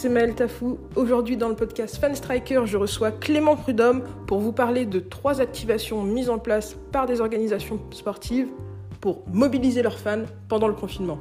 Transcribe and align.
c'est 0.00 0.08
Maël 0.08 0.34
Tafou. 0.34 0.78
Aujourd'hui 0.96 1.36
dans 1.36 1.50
le 1.50 1.54
podcast 1.54 1.98
Fan 1.98 2.14
Striker, 2.14 2.62
je 2.64 2.78
reçois 2.78 3.10
Clément 3.10 3.54
Prudhomme 3.54 4.02
pour 4.26 4.38
vous 4.38 4.50
parler 4.50 4.86
de 4.86 4.98
trois 4.98 5.42
activations 5.42 6.02
mises 6.02 6.30
en 6.30 6.38
place 6.38 6.74
par 6.90 7.04
des 7.04 7.20
organisations 7.20 7.78
sportives 7.90 8.48
pour 9.02 9.28
mobiliser 9.28 9.82
leurs 9.82 9.98
fans 9.98 10.22
pendant 10.48 10.68
le 10.68 10.72
confinement. 10.72 11.18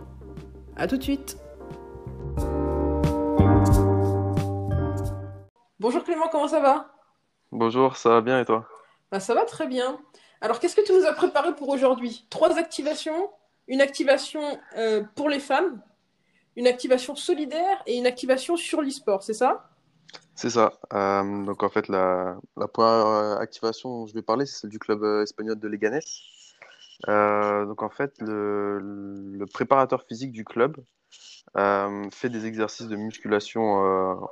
A 0.77 0.87
tout 0.87 0.95
de 0.95 1.03
suite 1.03 1.37
Bonjour 5.81 6.01
Clément, 6.05 6.29
comment 6.31 6.47
ça 6.47 6.61
va? 6.61 6.87
Bonjour, 7.51 7.97
ça 7.97 8.11
va 8.11 8.21
bien 8.21 8.39
et 8.39 8.45
toi? 8.45 8.65
Bah, 9.11 9.19
Ça 9.19 9.33
va 9.35 9.43
très 9.43 9.67
bien. 9.67 9.99
Alors 10.39 10.61
qu'est-ce 10.61 10.77
que 10.77 10.85
tu 10.85 10.93
nous 10.93 11.05
as 11.05 11.11
préparé 11.11 11.53
pour 11.53 11.67
aujourd'hui? 11.67 12.25
Trois 12.29 12.57
activations, 12.57 13.29
une 13.67 13.81
activation 13.81 14.39
euh, 14.77 15.03
pour 15.15 15.27
les 15.27 15.39
fans, 15.39 15.67
une 16.59 16.67
activation 16.67 17.15
solidaire 17.15 17.81
et 17.87 17.97
une 17.97 18.05
activation 18.05 18.57
sur 18.57 18.81
l'e-sport, 18.81 19.23
c'est 19.23 19.33
ça? 19.33 19.69
C'est 20.35 20.49
ça. 20.49 20.73
Euh, 20.93 21.45
donc 21.45 21.63
en 21.63 21.69
fait, 21.69 21.87
la, 21.87 22.37
la 22.57 22.67
première 22.67 23.07
euh, 23.07 23.37
activation 23.37 23.89
dont 23.89 24.07
je 24.07 24.13
vais 24.13 24.21
parler, 24.21 24.45
c'est 24.45 24.59
celle 24.59 24.69
du 24.69 24.77
club 24.77 25.01
euh, 25.01 25.23
espagnol 25.23 25.57
de 25.57 25.67
Leganés. 25.69 26.01
donc 27.07 27.81
en 27.81 27.89
fait, 27.89 28.13
le, 28.19 28.79
le, 28.79 29.45
préparateur 29.45 30.03
physique 30.03 30.33
du 30.33 30.43
club 30.43 30.77
fait 32.11 32.29
des 32.29 32.45
exercices 32.45 32.87
de 32.87 32.95
musculation 32.97 33.63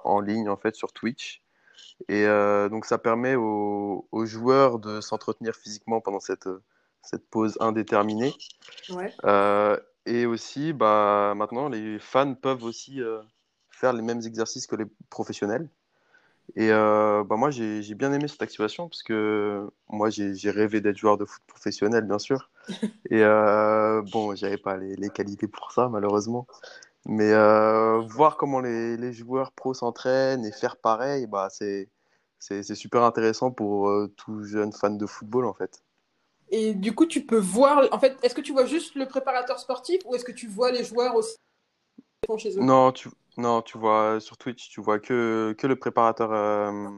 en 0.03 0.19
ligne 0.19 0.49
en 0.49 0.57
fait 0.57 0.75
sur 0.75 0.91
Twitch. 0.91 1.41
Et 2.09 2.25
donc 2.69 2.85
ça 2.85 2.97
permet 2.97 3.35
aux, 3.35 4.07
aux 4.11 4.25
joueurs 4.25 4.79
de 4.79 5.01
s'entretenir 5.01 5.55
physiquement 5.55 5.99
pendant 6.01 6.19
cette, 6.19 6.49
cette 7.01 7.27
pause 7.29 7.57
indéterminée. 7.59 8.33
Ouais. 8.89 9.13
Et 10.07 10.25
aussi, 10.25 10.73
bah, 10.73 11.33
maintenant, 11.35 11.67
les 11.67 11.99
fans 11.99 12.33
peuvent 12.33 12.63
aussi 12.63 13.01
euh, 13.01 13.21
faire 13.69 13.91
les 13.93 14.01
mêmes 14.01 14.21
exercices 14.21 14.65
que 14.65 14.77
les 14.77 14.85
professionnels. 15.09 15.69
Et 16.55 16.71
euh, 16.71 17.23
bah, 17.25 17.35
moi, 17.35 17.51
j'ai 17.51 17.93
bien 17.93 18.13
aimé 18.13 18.27
cette 18.29 18.41
activation 18.41 18.87
parce 18.87 19.03
que 19.03 19.69
moi, 19.89 20.09
j'ai 20.09 20.49
rêvé 20.51 20.79
d'être 20.81 20.97
joueur 20.97 21.17
de 21.17 21.25
foot 21.25 21.43
professionnel, 21.45 22.05
bien 22.05 22.19
sûr. 22.19 22.49
Et 23.09 23.21
euh, 23.23 24.01
bon, 24.13 24.33
j'avais 24.35 24.57
pas 24.57 24.77
les, 24.77 24.95
les, 24.95 25.09
qualités 25.09 25.47
pour 25.47 25.73
ça, 25.73 25.89
malheureusement. 25.89 26.47
Mais 27.05 27.33
euh, 27.33 27.99
voir 28.01 28.37
comment 28.37 28.61
les, 28.61 28.97
les 28.97 29.13
joueurs 29.13 29.51
pros 29.51 29.73
s'entraînent 29.73 30.45
et 30.45 30.51
faire 30.53 30.77
pareil, 30.77 31.27
bah, 31.27 31.49
c'est 31.49 31.89
super 32.75 33.03
intéressant 33.03 33.51
pour 33.51 33.91
tout 34.17 34.43
jeune 34.43 34.71
fan 34.73 34.97
de 34.97 35.05
football, 35.05 35.45
en 35.45 35.53
fait. 35.53 35.83
Et 36.49 36.73
du 36.73 36.93
coup, 36.95 37.05
tu 37.05 37.25
peux 37.25 37.37
voir. 37.37 37.87
En 37.91 37.99
fait, 37.99 38.17
est-ce 38.23 38.33
que 38.33 38.41
tu 38.41 38.53
vois 38.53 38.65
juste 38.65 38.95
le 38.95 39.07
préparateur 39.07 39.59
sportif 39.59 40.01
ou 40.05 40.15
est-ce 40.15 40.25
que 40.25 40.31
tu 40.31 40.47
vois 40.47 40.71
les 40.71 40.83
joueurs 40.83 41.15
aussi 41.15 41.35
chez 42.37 42.57
eux? 42.57 42.61
Non, 42.61 42.91
tu, 42.91 43.09
non, 43.37 43.61
tu 43.61 43.77
vois 43.77 44.19
sur 44.19 44.37
Twitch, 44.37 44.69
tu 44.69 44.81
vois 44.81 44.99
que, 44.99 45.55
que 45.57 45.67
le 45.67 45.75
préparateur 45.75 46.31
euh, 46.31 46.89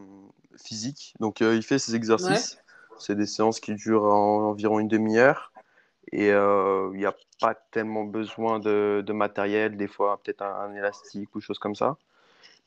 physique. 0.56 1.14
Donc, 1.20 1.42
euh, 1.42 1.56
il 1.56 1.64
fait 1.64 1.80
ses 1.80 1.96
exercices. 1.96 2.56
Ouais. 2.56 2.98
C'est 3.00 3.16
des 3.16 3.26
séances 3.26 3.60
qui 3.60 3.74
durent 3.76 4.04
en, 4.04 4.50
environ 4.50 4.80
une 4.80 4.88
demi-heure. 4.88 5.52
Et 6.12 6.32
euh, 6.32 6.90
il 6.94 7.00
n'y 7.00 7.06
a 7.06 7.16
pas 7.40 7.54
tellement 7.54 8.04
besoin 8.04 8.60
de, 8.60 9.04
de 9.06 9.14
matériel, 9.14 9.78
des 9.78 9.88
fois 9.88 10.20
peut-être 10.24 10.42
un, 10.42 10.72
un, 10.72 10.76
élastique 10.76 11.36
ou 11.36 11.42
chose 11.42 11.60
comme 11.60 11.76
ça. 11.76 11.98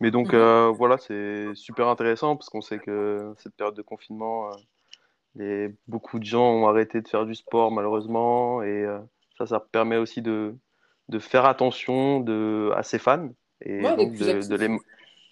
Mais 0.00 0.10
donc, 0.10 0.32
-hmm. 0.32 0.74
voilà, 0.74 0.98
c'est 0.98 1.54
super 1.54 1.86
intéressant 1.88 2.36
parce 2.36 2.48
qu'on 2.50 2.60
sait 2.60 2.78
que 2.78 3.34
cette 3.38 3.54
période 3.54 3.76
de 3.76 3.82
confinement 3.82 4.50
beaucoup 5.88 6.18
de 6.18 6.24
gens 6.24 6.50
ont 6.50 6.68
arrêté 6.68 7.00
de 7.00 7.08
faire 7.08 7.24
du 7.24 7.34
sport 7.34 7.70
malheureusement 7.70 8.62
et 8.62 8.84
euh, 8.84 8.98
ça, 9.38 9.46
ça 9.46 9.60
permet 9.60 9.96
aussi 9.96 10.22
de, 10.22 10.54
de 11.08 11.18
faire 11.18 11.46
attention 11.46 12.20
de, 12.20 12.70
à 12.74 12.82
ses 12.82 12.98
fans 12.98 13.30
et 13.60 13.82
ouais, 13.82 13.96
donc 13.96 14.14
de, 14.14 14.46
de, 14.46 14.56
les, 14.56 14.68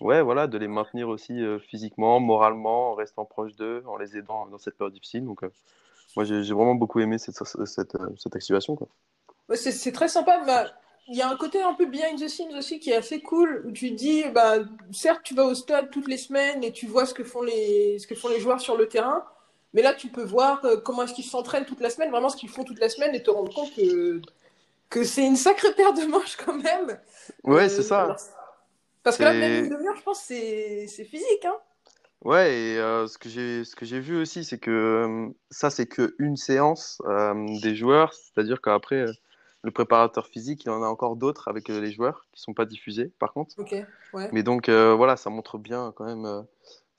ouais, 0.00 0.22
voilà, 0.22 0.46
de 0.46 0.56
les 0.56 0.68
maintenir 0.68 1.08
aussi 1.08 1.32
euh, 1.42 1.58
physiquement, 1.58 2.20
moralement, 2.20 2.92
en 2.92 2.94
restant 2.94 3.24
proche 3.24 3.54
d'eux, 3.56 3.82
en 3.86 3.96
les 3.96 4.16
aidant 4.16 4.46
dans 4.46 4.58
cette 4.58 4.76
période 4.76 4.94
difficile. 4.94 5.24
Donc 5.24 5.42
euh, 5.42 5.50
moi 6.16 6.24
j'ai 6.24 6.40
vraiment 6.52 6.74
beaucoup 6.74 7.00
aimé 7.00 7.18
cette, 7.18 7.36
cette, 7.66 7.96
cette 8.16 8.36
activation. 8.36 8.76
Quoi. 8.76 8.88
Ouais, 9.48 9.56
C'est 9.56 9.92
très 9.92 10.08
sympa. 10.08 10.42
Bah... 10.46 10.66
Il 11.12 11.16
y 11.16 11.22
a 11.22 11.28
un 11.28 11.36
côté 11.36 11.60
un 11.60 11.74
peu 11.74 11.86
behind 11.86 12.20
the 12.20 12.28
scenes 12.28 12.56
aussi 12.56 12.78
qui 12.78 12.90
est 12.90 12.96
assez 12.96 13.20
cool 13.20 13.64
où 13.66 13.72
tu 13.72 13.90
dis, 13.90 14.22
bah, 14.32 14.58
certes, 14.92 15.22
tu 15.24 15.34
vas 15.34 15.44
au 15.44 15.54
stade 15.54 15.90
toutes 15.90 16.06
les 16.06 16.18
semaines 16.18 16.62
et 16.62 16.70
tu 16.70 16.86
vois 16.86 17.04
ce 17.04 17.14
que 17.14 17.24
font 17.24 17.42
les, 17.42 17.98
ce 17.98 18.06
que 18.06 18.14
font 18.14 18.28
les 18.28 18.38
joueurs 18.38 18.60
sur 18.60 18.76
le 18.76 18.86
terrain, 18.86 19.24
mais 19.72 19.82
là, 19.82 19.94
tu 19.94 20.08
peux 20.08 20.24
voir 20.24 20.64
euh, 20.64 20.76
comment 20.76 21.04
est-ce 21.04 21.14
qu'ils 21.14 21.24
s'entraînent 21.24 21.64
toute 21.64 21.80
la 21.80 21.90
semaine, 21.90 22.10
vraiment 22.10 22.28
ce 22.28 22.36
qu'ils 22.36 22.48
font 22.48 22.64
toute 22.64 22.80
la 22.80 22.88
semaine, 22.88 23.14
et 23.14 23.22
te 23.22 23.30
rendre 23.30 23.54
compte 23.54 23.74
que, 23.74 24.20
que 24.88 25.04
c'est 25.04 25.24
une 25.24 25.36
sacrée 25.36 25.72
paire 25.74 25.94
de 25.94 26.02
manches 26.06 26.36
quand 26.36 26.56
même. 26.56 26.98
Ouais, 27.44 27.64
euh, 27.64 27.68
c'est 27.68 27.82
ça. 27.82 28.02
Alors, 28.02 28.16
parce 29.02 29.16
que 29.16 29.22
là, 29.22 29.32
même 29.32 29.64
une 29.64 29.70
demi-heure, 29.70 29.96
je 29.96 30.02
pense, 30.02 30.20
c'est 30.20 30.86
physique. 31.04 31.44
Hein 31.44 31.56
ouais, 32.24 32.52
et 32.52 32.78
euh, 32.78 33.06
ce 33.06 33.16
que 33.16 33.28
j'ai 33.28 34.00
vu 34.00 34.20
aussi, 34.20 34.44
c'est 34.44 34.58
que 34.58 34.70
euh, 34.70 35.28
ça, 35.50 35.70
c'est 35.70 35.86
qu'une 35.86 36.36
séance 36.36 37.00
des 37.62 37.76
joueurs, 37.76 38.12
c'est-à-dire 38.12 38.60
qu'après, 38.60 39.06
le 39.62 39.70
préparateur 39.70 40.26
physique, 40.26 40.64
il 40.64 40.70
en 40.70 40.82
a 40.82 40.86
encore 40.86 41.16
d'autres 41.16 41.48
avec 41.48 41.68
les 41.68 41.92
joueurs 41.92 42.26
qui 42.32 42.40
ne 42.40 42.44
sont 42.44 42.54
pas 42.54 42.64
diffusés, 42.64 43.12
par 43.18 43.32
contre. 43.32 43.54
Ok, 43.58 43.74
ouais. 44.14 44.28
Mais 44.32 44.42
donc, 44.42 44.68
voilà, 44.68 45.16
ça 45.16 45.30
montre 45.30 45.58
bien 45.58 45.92
quand 45.94 46.04
même. 46.04 46.44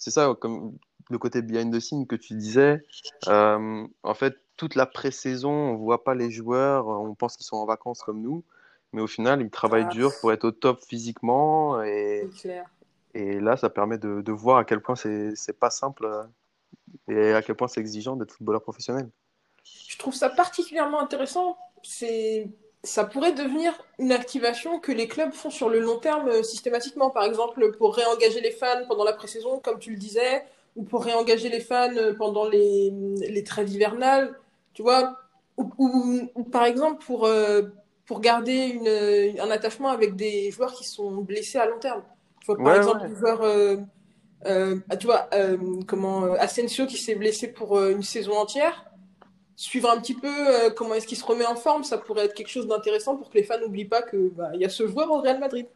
C'est 0.01 0.09
ça, 0.09 0.35
comme 0.39 0.75
le 1.11 1.17
côté 1.19 1.43
behind 1.43 1.71
the 1.71 1.79
scene 1.79 2.07
que 2.07 2.15
tu 2.15 2.33
disais, 2.33 2.83
euh, 3.27 3.87
en 4.01 4.13
fait, 4.15 4.35
toute 4.57 4.73
la 4.73 4.87
pré-saison, 4.87 5.51
on 5.51 5.75
voit 5.75 6.03
pas 6.03 6.15
les 6.15 6.31
joueurs, 6.31 6.87
on 6.87 7.13
pense 7.13 7.37
qu'ils 7.37 7.45
sont 7.45 7.57
en 7.57 7.67
vacances 7.67 8.01
comme 8.01 8.19
nous, 8.19 8.43
mais 8.93 9.01
au 9.01 9.07
final, 9.07 9.41
ils 9.41 9.51
travaillent 9.51 9.85
ah. 9.87 9.93
dur 9.93 10.11
pour 10.19 10.33
être 10.33 10.45
au 10.45 10.51
top 10.51 10.83
physiquement. 10.83 11.83
Et, 11.83 12.27
et 13.13 13.39
là, 13.39 13.57
ça 13.57 13.69
permet 13.69 13.99
de, 13.99 14.21
de 14.21 14.31
voir 14.31 14.57
à 14.57 14.65
quel 14.65 14.81
point 14.81 14.95
c'est 14.95 15.59
pas 15.59 15.69
simple 15.69 16.05
euh, 16.05 16.23
et 17.07 17.33
à 17.33 17.43
quel 17.43 17.55
point 17.55 17.67
c'est 17.67 17.79
exigeant 17.79 18.15
d'être 18.15 18.31
footballeur 18.31 18.63
professionnel. 18.63 19.07
Je 19.63 19.99
trouve 19.99 20.15
ça 20.15 20.29
particulièrement 20.29 20.99
intéressant. 20.99 21.57
C'est 21.83 22.49
ça 22.83 23.05
pourrait 23.05 23.33
devenir 23.33 23.73
une 23.99 24.11
activation 24.11 24.79
que 24.79 24.91
les 24.91 25.07
clubs 25.07 25.33
font 25.33 25.51
sur 25.51 25.69
le 25.69 25.79
long 25.79 25.99
terme 25.99 26.29
euh, 26.29 26.43
systématiquement. 26.43 27.09
Par 27.11 27.23
exemple, 27.23 27.71
pour 27.77 27.95
réengager 27.95 28.41
les 28.41 28.51
fans 28.51 28.85
pendant 28.87 29.03
la 29.03 29.13
pré-saison, 29.13 29.59
comme 29.59 29.79
tu 29.79 29.91
le 29.91 29.97
disais, 29.97 30.43
ou 30.75 30.83
pour 30.83 31.03
réengager 31.03 31.49
les 31.49 31.59
fans 31.59 31.93
pendant 32.17 32.47
les, 32.47 32.91
les 33.19 33.43
trêves 33.43 33.69
hivernales, 33.69 34.33
tu 34.73 34.81
vois, 34.81 35.17
ou, 35.57 35.69
ou, 35.77 36.21
ou 36.33 36.43
par 36.43 36.65
exemple 36.65 37.03
pour, 37.05 37.25
euh, 37.25 37.63
pour 38.05 38.19
garder 38.21 38.67
une, 38.67 39.39
un 39.39 39.51
attachement 39.51 39.89
avec 39.89 40.15
des 40.15 40.49
joueurs 40.51 40.73
qui 40.73 40.85
sont 40.85 41.11
blessés 41.17 41.59
à 41.59 41.65
long 41.65 41.79
terme. 41.79 42.03
Tu 42.39 42.47
vois, 42.47 42.57
par 42.57 42.65
ouais, 42.65 42.77
exemple, 42.77 43.07
ouais. 43.07 43.31
euh, 43.43 43.77
euh, 44.45 44.77
tu 44.99 45.05
vois, 45.05 45.29
euh, 45.33 45.57
comment, 45.87 46.33
Asensio 46.33 46.87
qui 46.87 46.97
s'est 46.97 47.15
blessé 47.15 47.47
pour 47.47 47.77
euh, 47.77 47.91
une 47.91 48.01
saison 48.03 48.33
entière, 48.37 48.85
suivre 49.55 49.89
un 49.89 49.99
petit 49.99 50.15
peu 50.15 50.27
euh, 50.27 50.69
comment 50.71 50.95
est-ce 50.95 51.07
qu'il 51.07 51.17
se 51.17 51.25
remet 51.25 51.45
en 51.45 51.55
forme, 51.55 51.83
ça 51.83 51.97
pourrait 51.97 52.25
être 52.25 52.33
quelque 52.33 52.49
chose 52.49 52.67
d'intéressant 52.67 53.15
pour 53.17 53.29
que 53.29 53.37
les 53.37 53.43
fans 53.43 53.59
n'oublient 53.59 53.85
pas 53.85 54.01
qu'il 54.01 54.29
bah, 54.29 54.51
y 54.55 54.65
a 54.65 54.69
ce 54.69 54.87
joueur 54.87 55.11
au 55.11 55.21
Real 55.21 55.39
Madrid. 55.39 55.67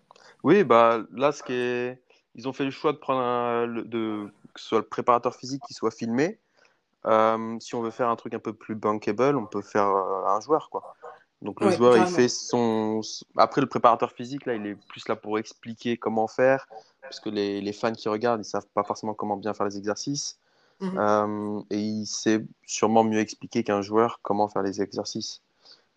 Oui, 0.44 0.64
bah 0.64 1.04
là, 1.14 1.32
ce 1.32 1.44
qui 1.44 1.54
est... 1.54 2.02
ils 2.36 2.48
ont 2.48 2.54
fait 2.54 2.66
le 2.66 2.72
choix 2.72 2.94
de 2.94 2.98
prendre 2.98 3.22
un, 3.22 3.68
de 3.68 4.28
que 4.54 4.62
ce 4.62 4.68
soit 4.68 4.80
le 4.80 4.86
préparateur 4.86 5.36
physique 5.36 5.62
qui 5.68 5.74
soit 5.74 5.92
filmé. 5.92 6.40
Euh, 7.06 7.58
si 7.60 7.76
on 7.76 7.82
veut 7.82 7.92
faire 7.92 8.10
un 8.10 8.16
truc 8.16 8.34
un 8.34 8.40
peu 8.40 8.54
plus 8.54 8.76
bankable, 8.76 9.38
on 9.38 9.46
peut 9.46 9.62
faire 9.62 9.88
euh, 9.88 10.26
un 10.28 10.40
joueur, 10.40 10.70
quoi. 10.70 10.96
Donc 11.42 11.60
le 11.62 11.68
ouais, 11.68 11.76
joueur, 11.76 11.94
carrément. 11.94 12.10
il 12.10 12.16
fait 12.16 12.30
son. 12.30 13.02
Après, 13.38 13.62
le 13.62 13.68
préparateur 13.68 14.12
physique, 14.12 14.46
là, 14.46 14.56
il 14.56 14.66
est 14.66 14.76
plus 14.88 15.08
là 15.08 15.16
pour 15.16 15.38
expliquer 15.38 15.98
comment 15.98 16.28
faire, 16.28 16.66
parce 17.02 17.20
que 17.20 17.30
les, 17.30 17.62
les 17.62 17.74
fans 17.74 17.92
qui 17.92 18.10
regardent, 18.10 18.42
ils 18.42 18.50
savent 18.50 18.68
pas 18.74 18.84
forcément 18.84 19.14
comment 19.14 19.38
bien 19.38 19.54
faire 19.54 19.66
les 19.68 19.78
exercices. 19.78 20.40
Mhm. 20.80 20.98
Euh, 20.98 21.62
et 21.70 21.80
il 21.80 22.06
sait 22.06 22.46
sûrement 22.66 23.04
mieux 23.04 23.20
expliquer 23.20 23.64
qu'un 23.64 23.82
joueur 23.82 24.20
comment 24.22 24.48
faire 24.48 24.62
les 24.62 24.82
exercices. 24.82 25.42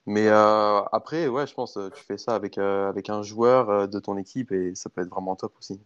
Mais 0.06 0.28
euh, 0.28 0.80
après, 0.92 1.28
ouais, 1.28 1.46
je 1.46 1.54
pense, 1.54 1.78
tu 1.94 2.02
fais 2.04 2.16
ça 2.16 2.34
avec, 2.34 2.56
euh, 2.58 2.88
avec 2.88 3.10
un 3.10 3.22
joueur 3.22 3.88
de 3.88 3.98
ton 3.98 4.16
équipe 4.16 4.52
et 4.52 4.74
ça 4.74 4.88
peut 4.88 5.02
être 5.02 5.10
vraiment 5.10 5.36
top 5.36 5.52
aussi 5.58 5.80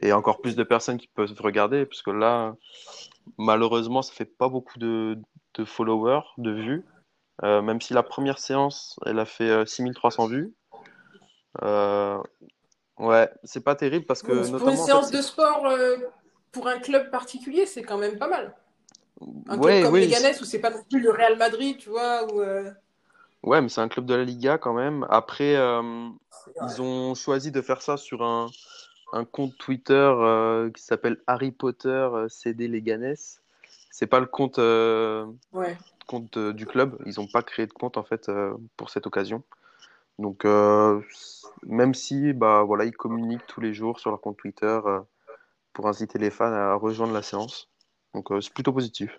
et 0.00 0.12
encore 0.12 0.40
plus 0.40 0.56
de 0.56 0.62
personnes 0.62 0.98
qui 0.98 1.08
peuvent 1.08 1.34
regarder, 1.40 1.84
parce 1.84 2.02
que 2.02 2.10
là, 2.10 2.54
malheureusement, 3.36 4.02
ça 4.02 4.12
fait 4.14 4.24
pas 4.24 4.48
beaucoup 4.48 4.78
de, 4.78 5.18
de 5.54 5.64
followers, 5.64 6.22
de 6.38 6.50
vues. 6.50 6.86
Euh, 7.42 7.60
même 7.60 7.80
si 7.80 7.92
la 7.92 8.02
première 8.02 8.38
séance, 8.38 8.98
elle 9.04 9.18
a 9.18 9.24
fait 9.24 9.50
euh, 9.50 9.66
6300 9.66 10.26
vues. 10.26 10.54
Euh, 11.62 12.18
Ouais, 12.98 13.28
c'est 13.42 13.64
pas 13.64 13.74
terrible 13.74 14.04
parce 14.04 14.22
que 14.22 14.30
notamment. 14.32 14.58
Pour 14.58 14.68
une 14.68 14.76
séance 14.76 15.10
de 15.10 15.22
sport, 15.22 15.66
pour 16.52 16.68
un 16.68 16.78
club 16.78 17.10
particulier, 17.10 17.66
c'est 17.66 17.82
quand 17.82 17.98
même 17.98 18.18
pas 18.18 18.28
mal. 18.28 18.54
Un 19.48 19.58
club 19.58 19.84
comme 19.84 19.96
Leganés 19.96 20.38
où 20.40 20.44
c'est 20.44 20.58
pas 20.58 20.70
non 20.70 20.82
plus 20.88 21.00
le 21.00 21.10
Real 21.10 21.36
Madrid, 21.36 21.76
tu 21.78 21.90
vois. 21.90 22.32
Où, 22.32 22.42
Ouais, 23.42 23.60
mais 23.60 23.68
c'est 23.68 23.80
un 23.80 23.88
club 23.88 24.06
de 24.06 24.14
la 24.14 24.22
Liga 24.22 24.56
quand 24.58 24.72
même. 24.72 25.04
Après, 25.10 25.54
ils 25.54 26.82
ont 26.82 27.14
choisi 27.14 27.50
de 27.50 27.60
faire 27.60 27.82
ça 27.82 27.96
sur 27.96 28.22
un, 28.22 28.48
un 29.12 29.24
compte 29.24 29.56
Twitter 29.58 29.94
euh, 29.94 30.70
qui 30.70 30.82
s'appelle 30.82 31.18
Harry 31.26 31.52
Potter 31.52 31.88
euh, 31.88 32.28
CD 32.28 32.66
Leganes. 32.66 33.14
C'est 33.90 34.06
pas 34.06 34.20
le 34.20 34.26
compte, 34.26 34.58
euh, 34.58 35.26
compte 36.06 36.38
du 36.38 36.66
club. 36.66 36.98
Ils 37.04 37.14
n'ont 37.18 37.26
pas 37.26 37.42
créé 37.42 37.66
de 37.66 37.72
compte 37.72 37.98
en 37.98 38.04
fait 38.04 38.30
pour 38.76 38.88
cette 38.88 39.06
occasion. 39.06 39.42
Donc 40.18 40.44
même 41.64 41.94
si 41.94 42.32
bah 42.32 42.62
voilà 42.62 42.84
ils 42.84 42.96
communiquent 42.96 43.46
tous 43.46 43.60
les 43.60 43.74
jours 43.74 44.00
sur 44.00 44.10
leur 44.10 44.20
compte 44.20 44.38
Twitter 44.38 44.80
pour 45.72 45.88
inciter 45.88 46.18
les 46.18 46.30
fans 46.30 46.52
à 46.52 46.74
rejoindre 46.74 47.12
la 47.12 47.22
séance. 47.22 47.68
Donc 48.14 48.28
c'est 48.40 48.52
plutôt 48.52 48.72
positif. 48.72 49.14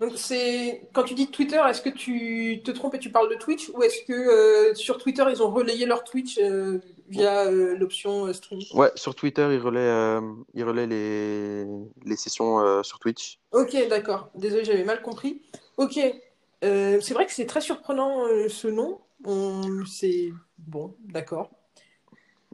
Donc 0.00 0.12
c'est 0.14 0.88
quand 0.92 1.02
tu 1.02 1.14
dis 1.14 1.28
Twitter, 1.28 1.60
est-ce 1.68 1.82
que 1.82 1.88
tu 1.88 2.62
te 2.64 2.70
trompes 2.70 2.94
et 2.94 3.00
tu 3.00 3.10
parles 3.10 3.28
de 3.30 3.34
Twitch 3.34 3.68
ou 3.70 3.82
est-ce 3.82 4.04
que 4.04 4.12
euh, 4.12 4.74
sur 4.74 4.98
Twitter 4.98 5.24
ils 5.28 5.42
ont 5.42 5.50
relayé 5.50 5.86
leur 5.86 6.04
Twitch 6.04 6.38
euh, 6.38 6.78
via 7.08 7.46
euh, 7.46 7.76
l'option 7.76 8.32
stream? 8.32 8.60
Ouais, 8.74 8.92
sur 8.94 9.16
Twitter 9.16 9.48
ils 9.50 9.58
relaient, 9.58 10.20
ils 10.54 10.62
relaient 10.62 10.86
les, 10.86 11.66
les 12.04 12.16
sessions 12.16 12.82
sur 12.84 13.00
Twitch. 13.00 13.40
Ok, 13.50 13.76
d'accord. 13.88 14.30
Désolé, 14.36 14.64
j'avais 14.64 14.84
mal 14.84 15.02
compris. 15.02 15.42
Ok, 15.78 15.98
c'est 16.62 17.12
vrai 17.12 17.26
que 17.26 17.32
c'est 17.32 17.46
très 17.46 17.60
surprenant 17.60 18.24
ce 18.48 18.68
nom. 18.68 19.00
On... 19.24 19.84
C'est 19.84 20.32
bon, 20.58 20.94
d'accord. 21.06 21.50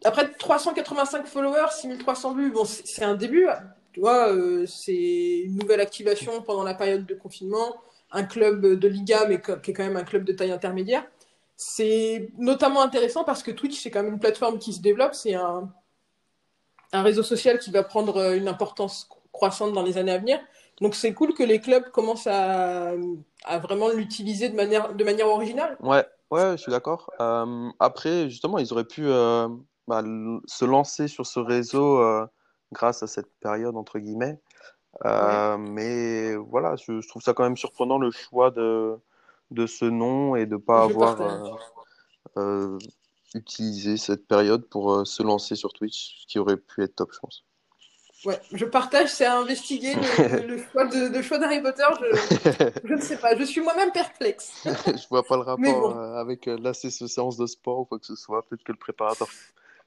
Après 0.04 0.30
385 0.30 1.26
followers, 1.26 1.70
6300 1.70 2.34
vues, 2.34 2.50
bon, 2.52 2.64
c'est 2.66 3.04
un 3.04 3.14
début. 3.14 3.48
Tu 3.92 4.00
vois, 4.00 4.30
euh, 4.32 4.66
c'est 4.66 5.42
une 5.44 5.56
nouvelle 5.56 5.80
activation 5.80 6.42
pendant 6.42 6.62
la 6.62 6.74
période 6.74 7.06
de 7.06 7.14
confinement, 7.14 7.76
un 8.12 8.24
club 8.24 8.66
de 8.78 8.88
Liga, 8.88 9.26
mais 9.26 9.40
qui 9.40 9.70
est 9.70 9.74
quand 9.74 9.82
même 9.82 9.96
un 9.96 10.04
club 10.04 10.24
de 10.24 10.32
taille 10.32 10.52
intermédiaire. 10.52 11.06
C'est 11.56 12.28
notamment 12.36 12.82
intéressant 12.82 13.24
parce 13.24 13.42
que 13.42 13.50
Twitch, 13.50 13.80
c'est 13.80 13.90
quand 13.90 14.02
même 14.02 14.14
une 14.14 14.18
plateforme 14.18 14.58
qui 14.58 14.74
se 14.74 14.82
développe, 14.82 15.14
c'est 15.14 15.34
un, 15.34 15.72
réseau 16.92 17.22
social 17.22 17.58
qui 17.58 17.70
va 17.70 17.82
prendre 17.82 18.18
euh, 18.18 18.36
une 18.36 18.46
importance 18.46 19.08
croissante 19.32 19.72
dans 19.72 19.82
les 19.82 19.96
années 19.96 20.12
à 20.12 20.18
venir. 20.18 20.38
Donc 20.80 20.94
c'est 20.94 21.14
cool 21.14 21.34
que 21.34 21.42
les 21.42 21.60
clubs 21.60 21.90
commencent 21.90 22.26
à, 22.26 22.94
vraiment 23.62 23.88
l'utiliser 23.88 24.48
de 24.48 24.54
manière, 24.54 24.92
de 24.92 25.04
manière 25.04 25.28
originale. 25.28 25.76
Ouais, 25.80 26.04
ouais, 26.30 26.52
je 26.52 26.62
suis 26.62 26.72
d'accord. 26.72 27.10
Euh, 27.20 27.70
après, 27.80 28.28
justement, 28.28 28.58
ils 28.58 28.72
auraient 28.72 28.84
pu 28.84 29.06
bah, 29.88 30.02
se 30.46 30.64
lancer 30.64 31.08
sur 31.08 31.26
ce 31.26 31.40
réseau 31.40 32.00
grâce 32.72 33.02
à 33.02 33.06
cette 33.06 33.32
période, 33.40 33.76
entre 33.76 33.98
guillemets. 33.98 34.38
Euh, 35.04 35.56
mais 35.58 36.36
voilà, 36.36 36.76
je, 36.76 37.06
trouve 37.08 37.22
ça 37.22 37.32
quand 37.32 37.42
même 37.42 37.56
surprenant 37.56 37.98
le 37.98 38.10
choix 38.10 38.50
de, 38.50 38.96
de 39.50 39.66
ce 39.66 39.84
nom 39.84 40.36
et 40.36 40.46
de 40.46 40.54
ne 40.54 40.60
pas 40.60 40.84
avoir 40.84 41.20
euh, 41.20 41.50
euh, 42.36 42.78
utilisé 43.34 43.96
cette 43.96 44.26
période 44.28 44.68
pour 44.68 45.06
se 45.06 45.22
lancer 45.22 45.56
sur 45.56 45.72
Twitch, 45.72 46.22
ce 46.22 46.26
qui 46.26 46.38
aurait 46.38 46.56
pu 46.56 46.82
être 46.82 46.96
top, 46.96 47.10
je 47.12 47.18
pense. 47.18 47.44
Ouais, 48.24 48.40
je 48.52 48.64
partage, 48.64 49.10
c'est 49.10 49.26
à 49.26 49.36
investiguer 49.36 49.94
le, 49.94 50.56
choix 50.72 50.86
de, 50.86 51.20
choix 51.20 51.38
d'Harry 51.38 51.60
Potter. 51.60 51.84
Je, 52.82 52.94
ne 52.94 53.00
sais 53.00 53.18
pas, 53.18 53.36
je 53.36 53.42
suis 53.42 53.60
moi-même 53.60 53.92
perplexe. 53.92 54.50
je 54.64 55.08
vois 55.08 55.24
pas 55.24 55.36
le 55.36 55.42
rapport 55.42 55.98
avec 55.98 56.46
la 56.46 56.72
séance 56.72 57.36
de 57.36 57.46
sport 57.46 57.80
ou 57.80 57.84
quoi 57.84 57.98
que 57.98 58.06
ce 58.06 58.16
soit. 58.16 58.42
Peut-être 58.46 58.64
que 58.64 58.72
le 58.72 58.78
préparateur 58.78 59.28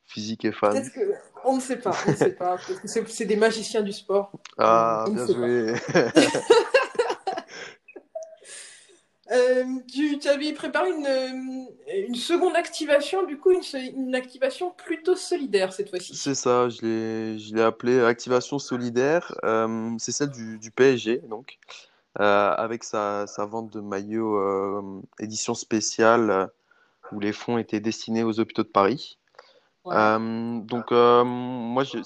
physique 0.08 0.46
et 0.46 0.52
fan 0.52 0.90
que... 0.90 1.00
On 1.44 1.56
ne 1.56 1.62
sait 1.62 1.78
pas, 1.78 1.96
on 2.08 2.12
ne 2.12 2.16
sait 2.16 2.32
pas. 2.32 2.58
c'est 2.86 3.26
des 3.26 3.36
magiciens 3.36 3.82
du 3.82 3.94
sport. 3.94 4.32
Ah, 4.58 5.06
bien 5.10 5.26
joué. 5.28 5.74
Euh, 9.30 9.66
tu, 9.92 10.18
tu, 10.20 10.28
avais 10.30 10.54
préparé 10.54 10.90
une, 10.90 11.68
une, 12.08 12.16
seconde 12.16 12.56
activation, 12.56 13.26
du 13.26 13.38
coup, 13.38 13.52
une, 13.52 13.62
une 13.94 14.16
activation 14.16 14.72
plutôt 14.72 15.18
solidaire 15.18 15.74
cette 15.74 15.90
fois-ci. 15.90 16.16
C'est 16.16 16.36
ça, 16.36 16.70
je 16.70 17.54
l'ai 17.54 17.62
appelé 17.62 18.00
activation 18.00 18.58
solidaire. 18.58 19.36
Euh, 19.44 19.92
c'est 20.00 20.14
celle 20.14 20.32
du, 20.32 20.60
du, 20.60 20.72
PSG, 20.72 21.24
donc, 21.30 21.58
euh, 22.22 22.54
avec 22.56 22.86
sa, 22.86 23.28
sa, 23.28 23.46
vente 23.46 23.72
de 23.74 23.82
maillots 23.82 25.04
édition 25.20 25.56
spéciale 25.56 26.50
où 27.12 27.20
les 27.20 27.34
fonds 27.34 27.58
étaient 27.58 27.82
destinés 27.82 28.24
aux 28.24 28.40
hôpitaux 28.40 28.64
de 28.64 28.70
Paris. 28.70 29.18
Euh, 29.92 30.60
donc, 30.60 30.92
euh, 30.92 31.24
moi, 31.24 31.84
je, 31.84 31.98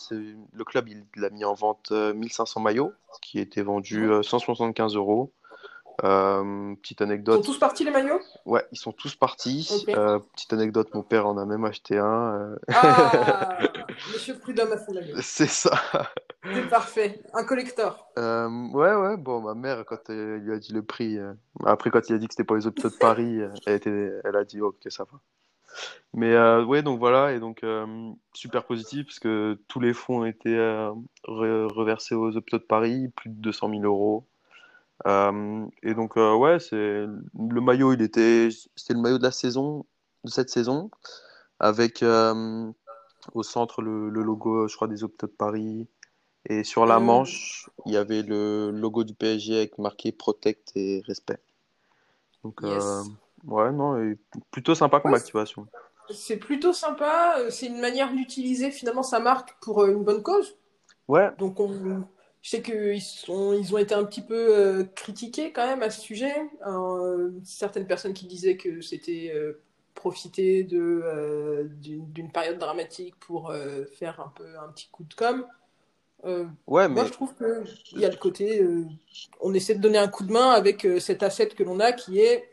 le 0.54 0.64
club, 0.64 0.90
il, 0.90 1.06
il, 1.16 1.26
a 1.26 1.30
mis 1.30 1.46
en 1.46 1.54
vente 1.54 1.92
1500 1.92 2.60
euh, 2.60 2.64
maillots, 2.64 2.94
qui 3.22 3.40
étaient 3.40 3.62
vendus 3.62 4.10
175 4.22 4.96
euros. 4.96 5.34
petite 5.98 7.02
anecdote. 7.02 7.40
Ils 7.42 7.46
sont 7.46 7.52
tous 7.52 7.60
partis 7.60 7.84
les 7.84 7.92
maillots? 7.92 8.20
Ouais, 8.46 8.66
ils 8.72 8.78
sont 8.78 8.92
tous 8.92 9.16
partis. 9.16 9.86
petite 9.86 10.54
anecdote, 10.54 10.94
mon 10.94 11.04
père 11.04 11.28
en 11.28 11.38
a 11.38 11.46
même 11.46 11.66
acheté 11.66 11.98
un. 11.98 12.56
Ah 12.70 13.58
Monsieur 14.14 14.38
Prudhomme 14.40 14.72
a 14.72 14.78
son 14.78 14.94
maillot. 14.94 15.16
C'est 15.22 15.50
ça. 15.50 15.72
C'est 16.44 16.70
parfait. 16.70 17.22
Un 17.34 17.44
collector. 17.44 18.08
ouais, 18.18 18.96
ouais. 18.96 19.18
Bon, 19.18 19.42
ma 19.42 19.54
mère, 19.54 19.86
quand 19.86 20.10
elle 20.10 20.38
lui 20.38 20.54
a 20.54 20.58
dit 20.58 20.74
le 20.74 20.82
prix, 20.82 21.18
après, 21.66 21.92
quand 21.92 22.10
il 22.10 22.16
a 22.16 22.18
dit 22.18 22.28
que 22.28 22.34
c'était 22.34 22.46
pour 22.46 22.56
les 22.56 22.68
hôpitaux 22.68 22.90
de 22.90 22.96
Paris, 22.96 23.40
elle, 23.66 23.76
était, 23.76 24.12
elle 24.24 24.36
a 24.36 24.44
dit, 24.44 24.62
ok, 24.62 24.78
ça 24.90 25.04
va. 25.04 25.20
Mais 26.14 26.34
euh, 26.34 26.64
ouais, 26.66 26.84
donc 26.84 27.00
voilà, 27.00 27.32
et 27.32 27.40
donc 27.40 27.64
euh, 27.64 28.12
super 28.34 28.66
positif 28.66 29.06
parce 29.06 29.20
que 29.20 29.58
tous 29.70 29.80
les 29.80 29.94
fonds 29.94 30.22
ont 30.22 30.26
été 30.26 30.58
euh, 30.58 30.92
reversés 31.24 32.16
aux 32.16 32.36
hôpitaux 32.36 32.58
de 32.58 32.64
Paris, 32.64 33.08
plus 33.16 33.30
de 33.30 33.36
200 33.36 33.70
000 33.70 33.84
euros. 33.84 34.28
et 35.06 35.94
donc 35.94 36.18
ouais, 36.18 36.60
c'est 36.60 36.76
le 36.76 37.62
maillot, 37.62 37.94
il 37.94 38.02
était, 38.02 38.50
c'était 38.76 38.94
le 38.94 39.00
maillot 39.00 39.20
de 39.20 39.24
la 39.24 39.32
saison, 39.32 39.86
de 40.26 40.30
cette 40.30 40.50
saison, 40.50 40.92
avec 41.60 42.04
au 43.34 43.44
centre 43.44 43.82
le, 43.82 44.10
logo, 44.10 44.68
je 44.68 44.76
crois, 44.76 44.90
des 44.90 45.04
hôpitaux 45.06 45.28
de 45.28 45.32
Paris. 45.32 45.88
Et 46.50 46.64
sur 46.64 46.86
la 46.86 47.00
manche, 47.00 47.70
il 47.86 47.94
y 47.94 47.98
avait 47.98 48.24
le 48.24 48.72
logo 48.72 49.04
du 49.04 49.14
PSG 49.14 49.56
avec 49.56 49.78
marqué 49.78 50.12
Protect 50.12 50.72
et 50.76 51.04
Respect. 51.06 51.40
Donc, 52.44 52.62
Ouais, 53.46 53.72
non, 53.72 54.16
plutôt 54.52 54.76
sympa 54.76 55.00
comme 55.00 55.14
activation. 55.14 55.68
C'est 56.14 56.38
plutôt 56.38 56.74
sympa. 56.74 57.36
Euh, 57.40 57.50
c'est 57.50 57.68
une 57.68 57.80
manière 57.80 58.12
d'utiliser 58.12 58.72
finalement 58.72 59.04
sa 59.04 59.20
marque 59.20 59.56
pour 59.62 59.82
euh, 59.82 59.92
une 59.92 60.04
bonne 60.04 60.24
cause. 60.24 60.58
Ouais. 61.08 61.30
Donc, 61.38 61.60
on... 61.60 62.04
je 62.42 62.50
sais 62.50 62.62
qu'ils 62.62 63.02
sont... 63.02 63.54
ils 63.54 63.74
ont 63.74 63.78
été 63.78 63.94
un 63.94 64.04
petit 64.04 64.22
peu 64.22 64.56
euh, 64.56 64.84
critiqués 64.96 65.52
quand 65.52 65.66
même 65.66 65.84
à 65.84 65.90
ce 65.90 66.02
sujet. 66.02 66.36
certaines 67.44 67.88
personnes 67.88 68.14
qui 68.14 68.28
disaient 68.28 68.58
que 68.58 68.82
c'était 68.82 69.34
profiter 69.94 70.64
de, 70.64 71.68
d'une 71.82 72.32
période 72.32 72.58
dramatique 72.58 73.16
pour 73.20 73.54
faire 73.94 74.20
un 74.20 74.32
peu 74.36 74.46
un 74.58 74.72
petit 74.72 74.90
coup 74.90 75.04
de 75.04 75.14
com'. 75.14 75.46
ouais, 76.24 76.88
mais... 76.88 76.96
Moi, 76.96 77.06
je 77.06 77.12
trouve 77.12 77.34
qu'il 77.36 78.00
y 78.00 78.06
a 78.06 78.10
le 78.10 78.16
côté, 78.16 78.66
on 79.42 79.54
essaie 79.54 79.76
de 79.76 79.82
donner 79.82 79.98
un 79.98 80.08
coup 80.08 80.24
de 80.24 80.32
main 80.32 80.52
avec 80.52 80.88
cet 81.00 81.24
asset 81.24 81.50
que 81.50 81.64
l'on 81.64 81.80
a 81.80 81.92
qui 81.92 82.20
est 82.20 82.51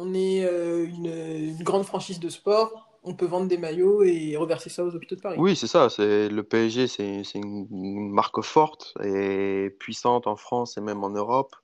on 0.00 0.14
est 0.14 0.44
euh, 0.44 0.86
une, 0.86 1.62
grande 1.62 1.84
franchise 1.84 2.20
de 2.20 2.28
sport, 2.30 2.88
on 3.04 3.14
peut 3.14 3.26
vendre 3.26 3.48
des 3.48 3.58
maillots 3.58 4.02
et 4.02 4.36
reverser 4.36 4.70
ça 4.70 4.84
aux 4.84 4.94
hôpitaux 4.94 5.14
de 5.14 5.20
Paris. 5.20 5.36
Oui, 5.38 5.56
c'est 5.56 5.66
ça. 5.66 5.88
C'est 5.90 6.28
le 6.28 6.42
PSG, 6.42 6.86
c'est 6.86 7.22
une, 7.34 8.10
marque 8.10 8.40
forte 8.40 8.94
et 9.02 9.70
puissante 9.78 10.26
en 10.26 10.36
France 10.36 10.76
et 10.76 10.80
même 10.80 11.04
en 11.04 11.10
Europe 11.10 11.54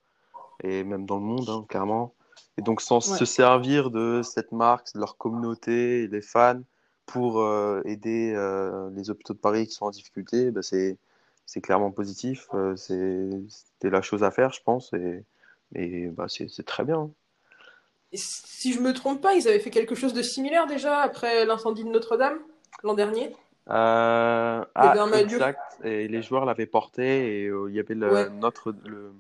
et 0.62 0.84
même 0.84 1.06
dans 1.06 1.16
le 1.16 1.22
monde, 1.22 1.48
hein, 1.48 1.64
clairement. 1.68 2.14
Et 2.58 2.62
donc, 2.62 2.80
sans 2.80 3.00
se 3.00 3.24
servir 3.26 3.90
de 3.90 4.22
cette 4.22 4.52
marque, 4.52 4.94
de 4.94 5.00
leur 5.00 5.18
communauté, 5.18 6.08
les 6.08 6.22
fans, 6.22 6.62
pour 7.04 7.40
euh, 7.40 7.82
aider 7.84 8.32
euh, 8.34 8.88
les 8.94 9.10
hôpitaux 9.10 9.34
de 9.34 9.38
Paris 9.38 9.66
qui 9.66 9.74
sont 9.74 9.84
en 9.84 9.90
difficulté, 9.90 10.50
bah, 10.50 10.62
c'est 10.62 10.98
clairement 11.60 11.90
positif. 11.90 12.48
C'était 12.76 13.90
la 13.90 14.00
chose 14.00 14.24
à 14.24 14.30
faire, 14.30 14.52
je 14.52 14.62
pense, 14.62 14.94
et, 14.94 15.22
et 15.74 16.06
bah, 16.06 16.26
c'est 16.28 16.64
très 16.64 16.84
bien 16.84 17.10
si 18.16 18.72
je 18.72 18.80
me 18.80 18.92
trompe 18.92 19.20
pas, 19.20 19.34
ils 19.34 19.48
avaient 19.48 19.58
fait 19.58 19.70
quelque 19.70 19.94
chose 19.94 20.14
de 20.14 20.22
similaire 20.22 20.66
déjà 20.66 21.00
après 21.00 21.44
l'incendie 21.44 21.84
de 21.84 21.88
Notre-Dame 21.88 22.38
l'an 22.82 22.94
dernier. 22.94 23.34
Euh... 23.68 24.64
Ah, 24.74 25.06
exact. 25.18 25.60
Et 25.82 26.08
les 26.08 26.22
joueurs 26.22 26.44
l'avaient 26.44 26.66
porté 26.66 27.42
et 27.42 27.46
euh, 27.46 27.68
il 27.68 27.74
y 27.74 27.80
avait 27.80 27.94
le, 27.94 28.28
notre, 28.28 28.72
le, 28.84 29.12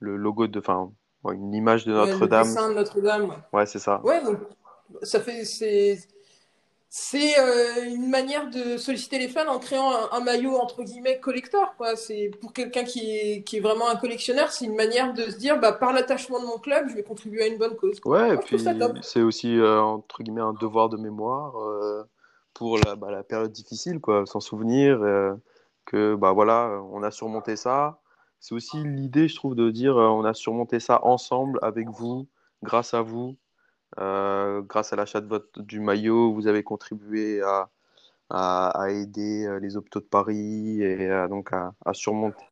le, 0.00 0.16
logo 0.16 0.46
de, 0.46 0.58
enfin, 0.58 0.90
une 1.32 1.54
image 1.54 1.86
de 1.86 1.92
Notre-Dame. 1.92 2.48
Ouais, 2.48 2.68
de 2.68 2.74
Notre-Dame. 2.74 3.32
Ouais, 3.52 3.66
c'est 3.66 3.78
ça. 3.78 4.00
Ouais, 4.04 4.22
donc 4.22 4.38
ça 5.02 5.20
fait, 5.20 5.44
c'est, 5.44 5.98
c'est 6.90 7.38
euh, 7.38 7.84
une 7.84 8.08
manière 8.08 8.48
de 8.48 8.78
solliciter 8.78 9.18
les 9.18 9.28
fans 9.28 9.46
en 9.48 9.58
créant 9.58 9.92
un, 10.10 10.20
maillot 10.20 10.56
entre 10.56 10.82
guillemets 10.82 11.20
collector. 11.20 11.74
Quoi. 11.76 11.96
C'est 11.96 12.30
pour 12.40 12.54
quelqu'un 12.54 12.84
qui 12.84 13.10
est, 13.10 13.42
qui 13.42 13.58
est 13.58 13.60
vraiment 13.60 13.88
un 13.90 13.96
collectionneur, 13.96 14.50
c'est 14.50 14.64
une 14.64 14.74
manière 14.74 15.12
de 15.12 15.24
se 15.24 15.36
dire 15.36 15.60
bah, 15.60 15.72
par 15.72 15.92
l'attachement 15.92 16.40
de 16.40 16.46
mon 16.46 16.58
club, 16.58 16.88
je 16.88 16.94
vais 16.94 17.02
contribuer 17.02 17.42
à 17.42 17.46
une 17.46 17.58
bonne 17.58 17.76
cause. 17.76 18.00
Ouais, 18.06 18.34
et 18.34 18.38
puis 18.38 18.58
c'est 19.02 19.20
aussi 19.20 19.58
euh, 19.58 19.80
entre 19.80 20.22
guillemets 20.22 20.40
un 20.40 20.54
devoir 20.54 20.88
de 20.88 20.96
mémoire 20.96 21.58
euh, 21.60 22.04
pour 22.54 22.78
la, 22.78 22.96
bah, 22.96 23.10
la 23.10 23.22
période 23.22 23.52
difficile, 23.52 24.00
quoi, 24.00 24.24
s'en 24.24 24.40
souvenir 24.40 25.00
que 25.84 26.16
bah 26.16 26.32
voilà, 26.32 26.82
on 26.92 27.02
a 27.02 27.10
surmonté 27.10 27.56
ça. 27.56 28.00
C'est 28.40 28.54
aussi 28.54 28.82
l'idée, 28.82 29.28
je 29.28 29.36
trouve, 29.36 29.54
de 29.54 29.70
dire 29.70 29.96
on 29.96 30.24
a 30.24 30.32
surmonté 30.32 30.80
ça 30.80 31.04
ensemble 31.04 31.58
avec 31.60 31.88
vous, 31.88 32.28
grâce 32.62 32.94
à 32.94 33.02
vous, 33.02 33.36
euh, 33.98 34.60
grâce 34.62 34.92
à 34.92 34.96
l'achat 34.96 35.20
de 35.20 35.26
votre 35.26 35.62
du 35.62 35.80
maillot, 35.80 36.32
vous 36.32 36.46
avez 36.46 36.62
contribué 36.62 37.40
à, 37.42 37.70
aider 38.90 39.46
euh, 39.46 39.58
les 39.58 39.76
hôpitaux 39.76 40.00
de 40.00 40.04
Paris 40.04 40.82
et 40.82 41.08
donc 41.28 41.50
à, 41.52 41.72
surmonter. 41.94 42.44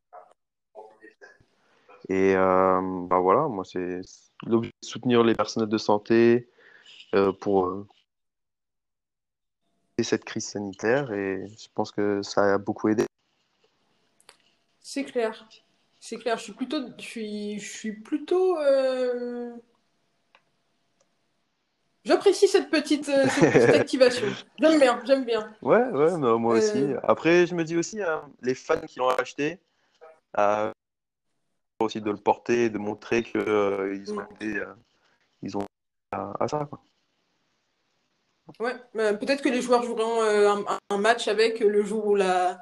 Et 2.09 2.35
euh, 2.37 2.81
bah 3.09 3.19
voilà, 3.19 3.49
moi 3.49 3.65
c'est 3.65 4.01
l'objet 4.47 4.71
de 4.83 4.87
soutenir 4.87 5.25
les 5.25 5.35
personnels 5.35 5.69
de 5.69 5.79
santé 5.79 6.49
pour 7.41 7.87
cette 10.03 10.25
crise 10.25 10.47
sanitaire 10.47 11.13
et 11.13 11.49
je 11.49 11.69
pense 11.75 11.91
que 11.91 12.23
ça 12.23 12.55
a 12.55 12.59
beaucoup 12.59 12.89
aidé. 12.89 13.07
C'est 14.81 15.05
clair. 15.05 15.49
C'est 15.99 16.19
clair. 16.19 16.37
Je 16.39 16.45
suis 16.45 16.53
plutôt, 16.53 16.79
je 16.99 17.59
suis, 17.59 17.93
plutôt. 17.93 18.57
J'apprécie 22.07 22.47
cette 22.47 22.71
petite, 22.71 23.09
euh, 23.09 23.27
cette 23.29 23.53
petite 23.53 23.75
activation. 23.81 24.27
J'aime 24.61 24.79
bien, 24.79 25.01
j'aime 25.05 25.25
bien. 25.25 25.53
Ouais, 25.61 25.83
ouais, 25.89 26.17
moi 26.17 26.55
aussi. 26.55 26.85
Euh, 26.85 27.01
Après, 27.03 27.47
je 27.49 27.55
me 27.57 27.65
dis 27.65 27.77
aussi, 27.77 28.01
hein, 28.01 28.23
les 28.43 28.55
fans 28.55 28.81
qui 28.87 29.01
l'ont 29.01 29.09
acheté, 29.09 29.59
euh, 30.39 30.71
aussi 31.81 32.01
de 32.01 32.11
le 32.13 32.17
porter, 32.17 32.71
de 32.71 32.79
montrer 32.79 33.25
que 33.25 33.39
euh, 33.39 33.97
ils 33.97 34.15
ont 34.15 34.21
aidé, 34.41 34.59
euh, 34.59 34.67
ils 35.43 35.57
ont 35.57 35.67
à, 36.13 36.33
à 36.39 36.47
ça, 36.47 36.65
quoi. 36.71 36.81
Ouais, 38.61 38.77
euh, 38.97 39.13
peut-être 39.15 39.43
que 39.43 39.49
les 39.49 39.61
joueurs 39.61 39.83
joueront 39.83 40.23
un, 40.23 40.65
un 40.91 40.99
match 40.99 41.27
avec 41.27 41.59
le 41.59 41.83
jour 41.83 42.07
où 42.07 42.15
la, 42.15 42.61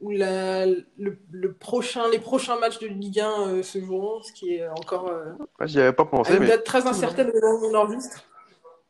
où 0.00 0.12
la, 0.12 0.64
le, 0.66 1.18
le 1.32 1.52
prochain, 1.54 2.08
les 2.08 2.20
prochains 2.20 2.60
matchs 2.60 2.78
de 2.78 2.86
Ligue 2.86 3.18
1 3.18 3.48
euh, 3.48 3.62
se 3.64 3.80
joueront, 3.80 4.22
ce 4.22 4.30
qui 4.32 4.54
est 4.54 4.68
encore 4.68 5.10
Ouais, 5.58 5.66
j'y 5.66 5.80
avais 5.80 5.92
pas 5.92 6.04
pensé, 6.04 6.34
une 6.34 6.38
mais 6.38 6.46
date 6.46 6.62
très 6.62 6.86
incertaine 6.86 7.32
au 7.34 7.40
moment 7.40 7.66
où 7.66 7.70
on 7.70 7.74
enregistre. 7.74 8.22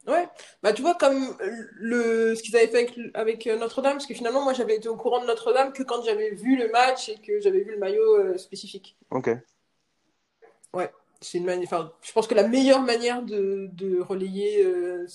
Ouais, 0.06 0.28
bah 0.62 0.72
tu 0.72 0.82
vois 0.82 0.94
comme 0.94 1.36
le 1.74 2.34
ce 2.36 2.42
qu'ils 2.42 2.56
avaient 2.56 2.68
fait 2.68 2.78
avec, 2.78 2.98
avec 3.14 3.46
Notre-Dame, 3.46 3.94
parce 3.94 4.06
que 4.06 4.14
finalement 4.14 4.42
moi 4.44 4.52
j'avais 4.52 4.76
été 4.76 4.88
au 4.88 4.96
courant 4.96 5.20
de 5.20 5.26
Notre-Dame 5.26 5.72
que 5.72 5.82
quand 5.82 6.02
j'avais 6.04 6.30
vu 6.30 6.56
le 6.56 6.70
match 6.70 7.08
et 7.08 7.16
que 7.20 7.40
j'avais 7.40 7.60
vu 7.60 7.72
le 7.72 7.78
maillot 7.78 8.14
euh, 8.16 8.38
spécifique. 8.38 8.96
Ok. 9.10 9.30
Ouais, 10.72 10.92
c'est 11.20 11.38
une 11.38 11.44
manière, 11.44 11.64
enfin, 11.66 11.92
je 12.02 12.12
pense 12.12 12.26
que 12.28 12.34
la 12.34 12.46
meilleure 12.46 12.82
manière 12.82 13.22
de, 13.22 13.68
de 13.72 14.00
relayer, 14.00 14.62
euh, 14.64 15.06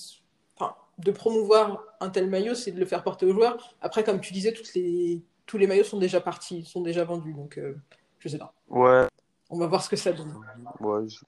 enfin, 0.56 0.74
de 0.98 1.10
promouvoir 1.10 1.84
un 2.00 2.10
tel 2.10 2.28
maillot, 2.28 2.54
c'est 2.54 2.72
de 2.72 2.80
le 2.80 2.84
faire 2.86 3.02
porter 3.02 3.24
aux 3.24 3.32
joueurs. 3.32 3.74
Après, 3.80 4.04
comme 4.04 4.20
tu 4.20 4.32
disais, 4.34 4.52
toutes 4.52 4.74
les, 4.74 5.22
tous 5.46 5.56
les 5.56 5.66
maillots 5.66 5.84
sont 5.84 5.98
déjà 5.98 6.20
partis, 6.20 6.64
sont 6.64 6.82
déjà 6.82 7.04
vendus, 7.04 7.32
donc 7.32 7.56
euh, 7.58 7.74
je 8.18 8.28
sais 8.28 8.38
pas. 8.38 8.52
Ouais, 8.68 9.06
On 9.48 9.58
va 9.58 9.66
voir 9.68 9.82
ce 9.82 9.88
que 9.88 9.96
ça 9.96 10.12
donne. 10.12 10.34
ouais, 10.80 11.08
je, 11.08 11.20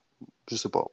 je 0.51 0.57
sais 0.57 0.69
pas. 0.69 0.85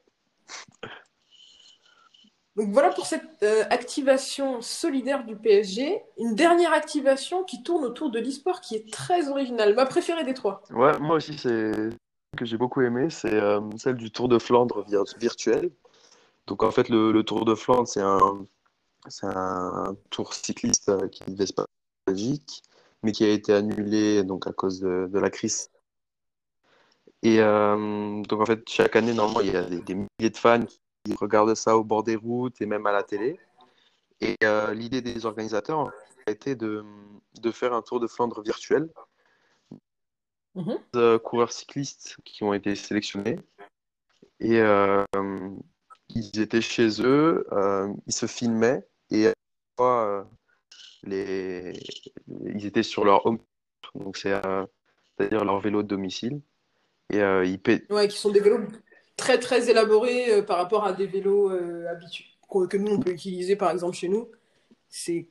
Donc 2.57 2.69
voilà 2.71 2.89
pour 2.89 3.05
cette 3.05 3.43
euh, 3.43 3.63
activation 3.69 4.61
solidaire 4.61 5.25
du 5.25 5.37
PSG. 5.37 6.01
Une 6.17 6.35
dernière 6.35 6.73
activation 6.73 7.43
qui 7.43 7.63
tourne 7.63 7.85
autour 7.85 8.11
de 8.11 8.19
l'e-sport 8.19 8.59
qui 8.59 8.75
est 8.75 8.91
très 8.91 9.29
originale. 9.29 9.73
Ma 9.73 9.85
préférée 9.85 10.25
des 10.25 10.33
trois. 10.33 10.61
Ouais, 10.71 10.97
moi 10.99 11.15
aussi, 11.15 11.37
c'est 11.37 11.71
que 12.37 12.45
j'ai 12.45 12.57
beaucoup 12.57 12.81
aimé, 12.81 13.09
c'est 13.09 13.33
euh, 13.33 13.61
celle 13.77 13.95
du 13.95 14.11
Tour 14.11 14.27
de 14.27 14.37
Flandre 14.37 14.83
vir- 14.85 15.17
virtuel. 15.17 15.71
Donc 16.47 16.63
en 16.63 16.71
fait, 16.71 16.89
le, 16.89 17.21
Tour 17.23 17.45
de 17.45 17.55
Flandre, 17.55 17.87
c'est 17.87 18.01
un, 18.01 19.95
tour 20.09 20.33
cycliste 20.33 20.89
euh, 20.89 21.07
qui 21.07 21.23
devait 21.25 21.45
se 21.45 21.53
passer 21.53 21.67
mais 23.03 23.13
qui 23.13 23.23
a 23.23 23.29
été 23.29 23.53
annulé 23.53 24.23
donc 24.23 24.47
à 24.47 24.51
cause 24.51 24.81
de, 24.81 25.19
la 25.19 25.29
crise. 25.29 25.69
Et 27.23 27.37
donc 27.37 28.33
en 28.33 28.45
fait, 28.45 28.67
chaque 28.67 28.95
année, 28.95 29.13
normalement, 29.13 29.41
il 29.41 29.53
y 29.53 29.55
a 29.55 29.63
des, 29.63 29.95
milliers 29.95 30.29
de 30.29 30.37
fans 30.37 30.65
regardent 31.19 31.55
ça 31.55 31.77
au 31.77 31.83
bord 31.83 32.03
des 32.03 32.15
routes 32.15 32.61
et 32.61 32.65
même 32.65 32.85
à 32.85 32.91
la 32.91 33.03
télé. 33.03 33.39
Et 34.19 34.37
euh, 34.43 34.73
l'idée 34.73 35.01
des 35.01 35.25
organisateurs 35.25 35.91
a 36.27 36.31
été 36.31 36.55
de, 36.55 36.83
de 37.41 37.51
faire 37.51 37.73
un 37.73 37.81
Tour 37.81 37.99
de 37.99 38.07
Flandre 38.07 38.41
virtuel. 38.41 38.89
Mhm. 40.55 40.79
Euh, 40.95 41.17
coureurs 41.17 41.53
cyclistes 41.53 42.17
qui 42.25 42.43
ont 42.43 42.53
été 42.53 42.75
sélectionnés 42.75 43.39
et 44.41 44.59
euh, 44.59 45.05
ils 46.09 46.41
étaient 46.41 46.61
chez 46.61 47.01
eux, 47.01 47.47
euh, 47.53 47.87
ils 48.05 48.13
se 48.13 48.25
filmaient 48.25 48.85
et 49.11 49.27
à 49.27 49.29
chaque 49.29 49.77
fois, 49.77 50.29
les... 51.03 51.71
ils 52.27 52.65
étaient 52.65 52.83
sur 52.83 53.05
leur 53.05 53.25
home, 53.25 53.39
donc 53.95 54.17
c'est 54.17 54.33
c'est-à-dire 55.17 55.45
leur 55.45 55.59
vélo 55.61 55.83
de 55.83 55.87
domicile 55.87 56.41
et 57.09 57.19
ils 57.19 57.59
paient 57.61 57.85
Ouais, 57.89 58.09
qui 58.09 58.17
sont 58.17 58.31
des 58.31 58.41
vélos 58.41 58.67
très 59.21 59.39
très 59.39 59.69
élaborés 59.69 60.33
euh, 60.33 60.41
par 60.41 60.57
rapport 60.57 60.83
à 60.83 60.93
des 60.93 61.05
vélos 61.07 61.49
euh, 61.51 61.87
habituels 61.89 62.27
que 62.69 62.75
nous 62.77 62.91
on 62.91 62.99
peut 62.99 63.11
utiliser 63.11 63.55
par 63.55 63.69
exemple 63.71 63.95
chez 63.95 64.09
nous. 64.09 64.29
C'est 64.89 65.29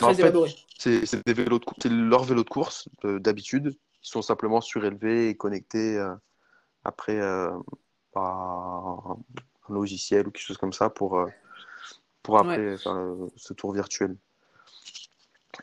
En 0.00 0.06
très 0.06 0.14
fait, 0.14 0.22
élaboré. 0.22 0.54
c'est 0.78 1.26
des 1.26 1.32
vélos 1.34 1.58
de 1.58 1.64
course, 1.64 1.78
c'est 1.82 1.88
leur 1.88 2.22
vélo 2.24 2.44
de 2.44 2.48
course 2.48 2.88
euh, 3.04 3.18
d'habitude. 3.18 3.76
Ils 4.02 4.08
sont 4.08 4.22
simplement 4.22 4.60
surélevés 4.60 5.30
et 5.30 5.36
connectés 5.36 5.98
après 6.84 7.18
par 8.12 8.26
un 8.26 9.16
logiciel 9.70 10.28
ou 10.28 10.30
quelque 10.30 10.44
chose 10.46 10.58
comme 10.58 10.74
ça 10.74 10.90
pour, 10.90 11.26
pour 12.22 12.34
Ouais. 12.34 12.40
après 12.40 12.76
faire 12.76 13.16
ce 13.36 13.54
tour 13.54 13.72
virtuel. 13.72 14.14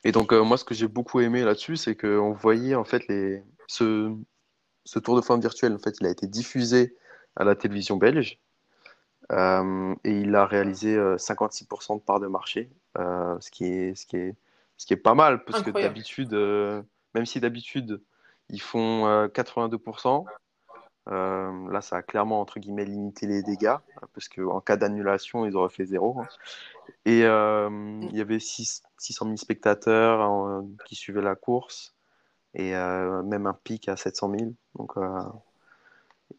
Et 0.03 0.11
donc, 0.11 0.33
euh, 0.33 0.43
moi, 0.43 0.57
ce 0.57 0.63
que 0.65 0.73
j'ai 0.73 0.87
beaucoup 0.87 1.19
aimé 1.19 1.43
là-dessus, 1.43 1.77
c'est 1.77 1.95
qu'on 1.95 2.31
voyait 2.33 2.73
en 2.73 2.83
fait 2.83 3.07
les... 3.07 3.43
ce, 3.67 4.11
ce 4.85 4.97
tour 4.99 5.15
de 5.15 5.21
forme 5.21 5.41
virtuel. 5.41 5.73
En 5.73 5.77
fait, 5.79 5.95
il 6.01 6.07
a 6.07 6.09
été 6.09 6.25
diffusé 6.25 6.95
à 7.35 7.43
la 7.43 7.55
télévision 7.55 7.97
belge 7.97 8.39
euh, 9.31 9.95
et 10.03 10.11
il 10.19 10.35
a 10.35 10.45
réalisé 10.45 10.95
euh, 10.95 11.17
56% 11.17 11.95
de 11.95 12.01
part 12.01 12.19
de 12.19 12.27
marché, 12.27 12.69
euh, 12.97 13.37
ce 13.39 13.49
qui 13.51 13.65
est, 13.65 13.95
ce 13.95 14.05
qui 14.05 14.17
est, 14.17 14.35
ce 14.77 14.85
qui 14.85 14.93
est 14.93 14.97
pas 14.97 15.13
mal 15.15 15.43
parce 15.45 15.59
que 15.63 15.71
d'habitude, 15.81 16.33
euh, 16.33 16.81
même 17.13 17.25
si 17.25 17.39
d'habitude 17.39 18.01
ils 18.49 18.61
font 18.61 19.05
euh, 19.07 19.27
82%, 19.27 20.25
euh, 21.09 21.71
là 21.71 21.81
ça 21.81 21.97
a 21.97 22.01
clairement 22.01 22.41
entre 22.41 22.59
guillemets 22.59 22.85
limité 22.85 23.25
les 23.27 23.41
dégâts 23.41 23.75
parce 24.13 24.27
qu'en 24.27 24.59
cas 24.59 24.75
d'annulation 24.77 25.45
ils 25.45 25.55
auraient 25.55 25.69
fait 25.73 25.85
zéro. 25.85 26.19
hein. 26.19 26.27
Et 27.05 27.23
euh, 27.25 27.69
il 28.01 28.15
y 28.15 28.21
avait 28.21 28.39
six- 28.39 28.83
600 28.97 29.25
000 29.25 29.37
spectateurs 29.37 30.21
euh, 30.21 30.61
qui 30.85 30.95
suivaient 30.95 31.21
la 31.21 31.35
course 31.35 31.95
et 32.53 32.75
euh, 32.75 33.23
même 33.23 33.47
un 33.47 33.53
pic 33.53 33.87
à 33.87 33.95
700 33.95 34.31
000. 34.37 34.51
Donc, 34.75 34.97
euh, 34.97 35.21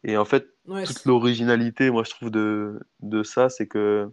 et 0.05 0.17
en 0.17 0.25
fait, 0.25 0.47
Ouais, 0.69 0.85
toute 0.85 1.05
l'originalité, 1.07 1.91
moi, 1.91 2.05
je 2.05 2.11
trouve, 2.11 2.31
de, 2.31 2.81
de 3.01 3.23
ça, 3.25 3.49
c'est 3.49 3.67
que 3.67 4.09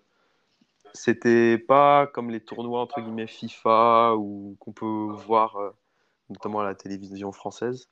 c'était 0.93 1.59
pas 1.59 2.07
comme 2.07 2.31
les 2.31 2.39
tournois, 2.39 2.81
entre 2.81 3.01
guillemets, 3.01 3.27
FIFA 3.27 4.15
ou 4.15 4.55
qu'on 4.59 4.71
peut 4.71 5.13
voir 5.27 5.57
euh, 5.57 5.69
notamment 6.29 6.62
à 6.62 6.63
la 6.63 6.74
télévision 6.74 7.31
française. 7.31 7.88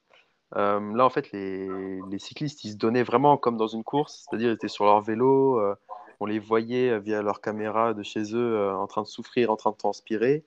Euh, 0.56 0.80
là, 0.96 1.06
en 1.06 1.10
fait, 1.12 1.32
les, 1.32 1.70
les 2.10 2.20
cyclistes, 2.20 2.64
ils 2.64 2.72
se 2.72 2.78
donnaient 2.78 3.04
vraiment 3.04 3.38
comme 3.38 3.58
dans 3.58 3.68
une 3.68 3.84
course, 3.84 4.26
c'est-à-dire 4.26 4.50
ils 4.50 4.56
étaient 4.56 4.68
sur 4.68 4.86
leur 4.86 5.02
vélo, 5.02 5.60
euh, 5.60 5.76
on 6.20 6.26
les 6.26 6.40
voyait 6.40 7.00
via 7.00 7.22
leur 7.22 7.42
caméra 7.42 7.94
de 7.94 8.02
chez 8.02 8.34
eux 8.34 8.72
en 8.72 8.88
train 8.88 9.04
de 9.04 9.08
souffrir, 9.08 9.52
en 9.52 9.56
train 9.56 9.70
de 9.70 9.78
transpirer. 9.78 10.44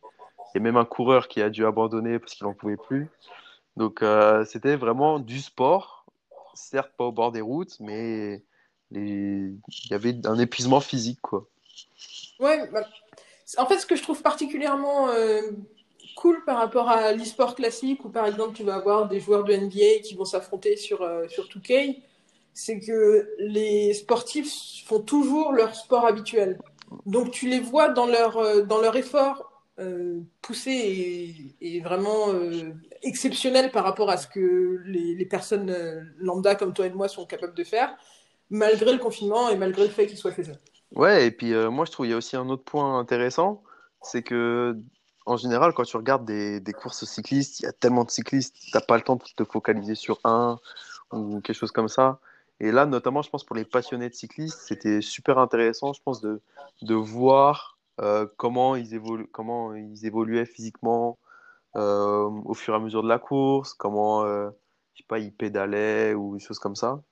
Il 0.52 0.58
y 0.58 0.60
a 0.60 0.62
même 0.62 0.76
un 0.76 0.84
coureur 0.84 1.28
qui 1.28 1.42
a 1.42 1.48
dû 1.50 1.64
abandonner 1.64 2.18
parce 2.18 2.34
qu'il 2.34 2.44
n'en 2.44 2.54
pouvait 2.54 2.76
plus. 2.76 3.08
Donc, 3.76 4.04
c'était 4.46 4.74
vraiment 4.74 5.20
du 5.20 5.38
sport, 5.38 5.99
certes 6.60 6.92
pas 6.96 7.04
au 7.04 7.12
bord 7.12 7.32
des 7.32 7.40
routes, 7.40 7.78
mais 7.80 8.42
il 8.92 9.58
y 9.90 9.94
avait 9.94 10.14
un 10.26 10.38
épuisement 10.38 10.80
physique, 10.80 11.20
quoi. 11.22 11.46
ouais, 12.40 12.68
bah, 12.70 12.86
en 13.58 13.66
fait, 13.66 13.78
ce 13.78 13.86
que 13.86 13.96
je 13.96 14.02
trouve 14.02 14.22
particulièrement 14.22 15.08
euh, 15.08 15.42
cool 16.16 16.44
par 16.44 16.58
rapport 16.58 16.88
à 16.88 17.12
l'e-sport 17.12 17.54
classique, 17.54 18.04
où 18.04 18.10
par 18.10 18.26
exemple 18.26 18.54
tu 18.54 18.62
vas 18.62 18.74
avoir 18.76 19.08
des 19.08 19.20
joueurs 19.20 19.44
de 19.44 19.54
NBA 19.54 20.00
qui 20.04 20.14
vont 20.14 20.24
s'affronter 20.24 20.76
sur, 20.76 21.02
euh, 21.02 21.26
sur 21.28 21.44
2K, 21.48 21.96
c'est 22.52 22.80
que 22.80 23.28
les 23.38 23.94
sportifs 23.94 24.84
font 24.86 25.00
toujours 25.00 25.52
leur 25.52 25.74
sport 25.74 26.06
habituel. 26.06 26.58
Donc 27.06 27.30
tu 27.30 27.48
les 27.48 27.60
vois 27.60 27.88
dans 27.88 28.06
leur, 28.06 28.38
euh, 28.38 28.62
dans 28.62 28.80
leur 28.80 28.96
effort 28.96 29.49
euh, 29.80 30.20
poussé 30.42 31.54
et, 31.60 31.80
vraiment 31.80 32.32
euh, 32.32 32.72
exceptionnel 33.02 33.70
par 33.70 33.84
rapport 33.84 34.10
à 34.10 34.16
ce 34.16 34.26
que 34.26 34.82
les, 34.84 35.26
personnes 35.26 35.70
euh, 35.70 36.02
lambda 36.18 36.54
comme 36.54 36.72
toi 36.72 36.86
et 36.86 36.90
moi 36.90 37.08
sont 37.08 37.26
capables 37.26 37.54
de 37.54 37.64
faire, 37.64 37.96
malgré 38.50 38.92
le 38.92 38.98
confinement 38.98 39.48
et 39.48 39.56
malgré 39.56 39.84
le 39.84 39.90
fait 39.90 40.06
qu'ils 40.06 40.18
soient 40.18 40.34
chez 40.34 40.50
eux. 40.50 40.56
Ouais, 40.94 41.26
et 41.26 41.30
puis 41.30 41.54
euh, 41.54 41.70
moi 41.70 41.84
je 41.84 41.92
trouve 41.92 42.06
il 42.06 42.10
y 42.10 42.12
a 42.12 42.16
aussi 42.16 42.36
un 42.36 42.48
autre 42.48 42.64
point 42.64 42.98
intéressant, 42.98 43.62
c'est 44.02 44.22
que 44.22 44.76
en 45.24 45.36
général 45.36 45.72
quand 45.72 45.84
tu 45.84 45.96
regardes 45.96 46.24
des, 46.24 46.60
des 46.60 46.72
courses 46.72 47.04
cyclistes, 47.04 47.60
il 47.60 47.64
y 47.64 47.68
a 47.68 47.72
tellement 47.72 48.04
de 48.04 48.10
cyclistes, 48.10 48.56
t'as 48.72 48.80
pas 48.80 48.96
le 48.96 49.02
temps 49.02 49.16
de 49.16 49.22
te 49.36 49.44
focaliser 49.50 49.94
sur 49.94 50.20
un 50.24 50.58
ou 51.12 51.40
quelque 51.40 51.56
chose 51.56 51.72
comme 51.72 51.88
ça. 51.88 52.20
Et 52.60 52.72
là, 52.72 52.84
notamment, 52.84 53.22
je 53.22 53.30
pense 53.30 53.42
pour 53.42 53.56
les 53.56 53.64
passionnés 53.64 54.10
de 54.10 54.14
cyclistes, 54.14 54.60
c'était 54.60 55.00
super 55.00 55.38
intéressant, 55.38 55.94
je 55.94 56.02
pense, 56.02 56.20
de, 56.20 56.42
de 56.82 56.94
voir 56.94 57.78
comment, 58.36 58.76
ils 58.76 58.94
évoluent, 58.94 59.28
comment 59.28 59.74
ils 59.74 60.06
évoluaient 60.06 60.46
physiquement 60.46 61.18
au 61.74 62.54
fur 62.54 62.74
et 62.74 62.76
à 62.76 62.80
mesure 62.80 63.02
de 63.02 63.08
la 63.08 63.18
course, 63.18 63.74
comment 63.74 64.24
je 64.24 64.50
sais 64.96 65.04
pas, 65.06 65.18
ils 65.18 65.32
pédalaient 65.32 66.14
ou 66.14 66.34
des 66.36 66.40
choses 66.40 66.58
comme 66.58 66.76
ça. 66.76 67.02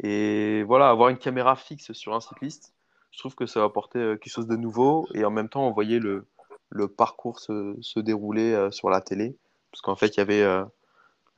Et 0.00 0.62
voilà, 0.64 0.90
avoir 0.90 1.08
une 1.08 1.18
caméra 1.18 1.56
fixe 1.56 1.92
sur 1.92 2.14
un 2.14 2.20
cycliste, 2.20 2.72
je 3.10 3.18
trouve 3.18 3.34
que 3.34 3.46
ça 3.46 3.60
va 3.60 3.72
quelque 3.92 4.28
chose 4.28 4.46
de 4.46 4.56
nouveau 4.56 5.06
et 5.14 5.24
en 5.24 5.30
même 5.30 5.48
temps, 5.48 5.66
on 5.66 5.72
voyait 5.72 5.98
le, 5.98 6.26
le 6.70 6.88
parcours 6.88 7.40
se, 7.40 7.76
se 7.80 8.00
dérouler 8.00 8.68
sur 8.70 8.90
la 8.90 9.00
télé. 9.00 9.36
Parce 9.72 9.82
qu'en 9.82 9.96
fait, 9.96 10.16
il 10.16 10.18
y 10.18 10.20
avait 10.20 10.44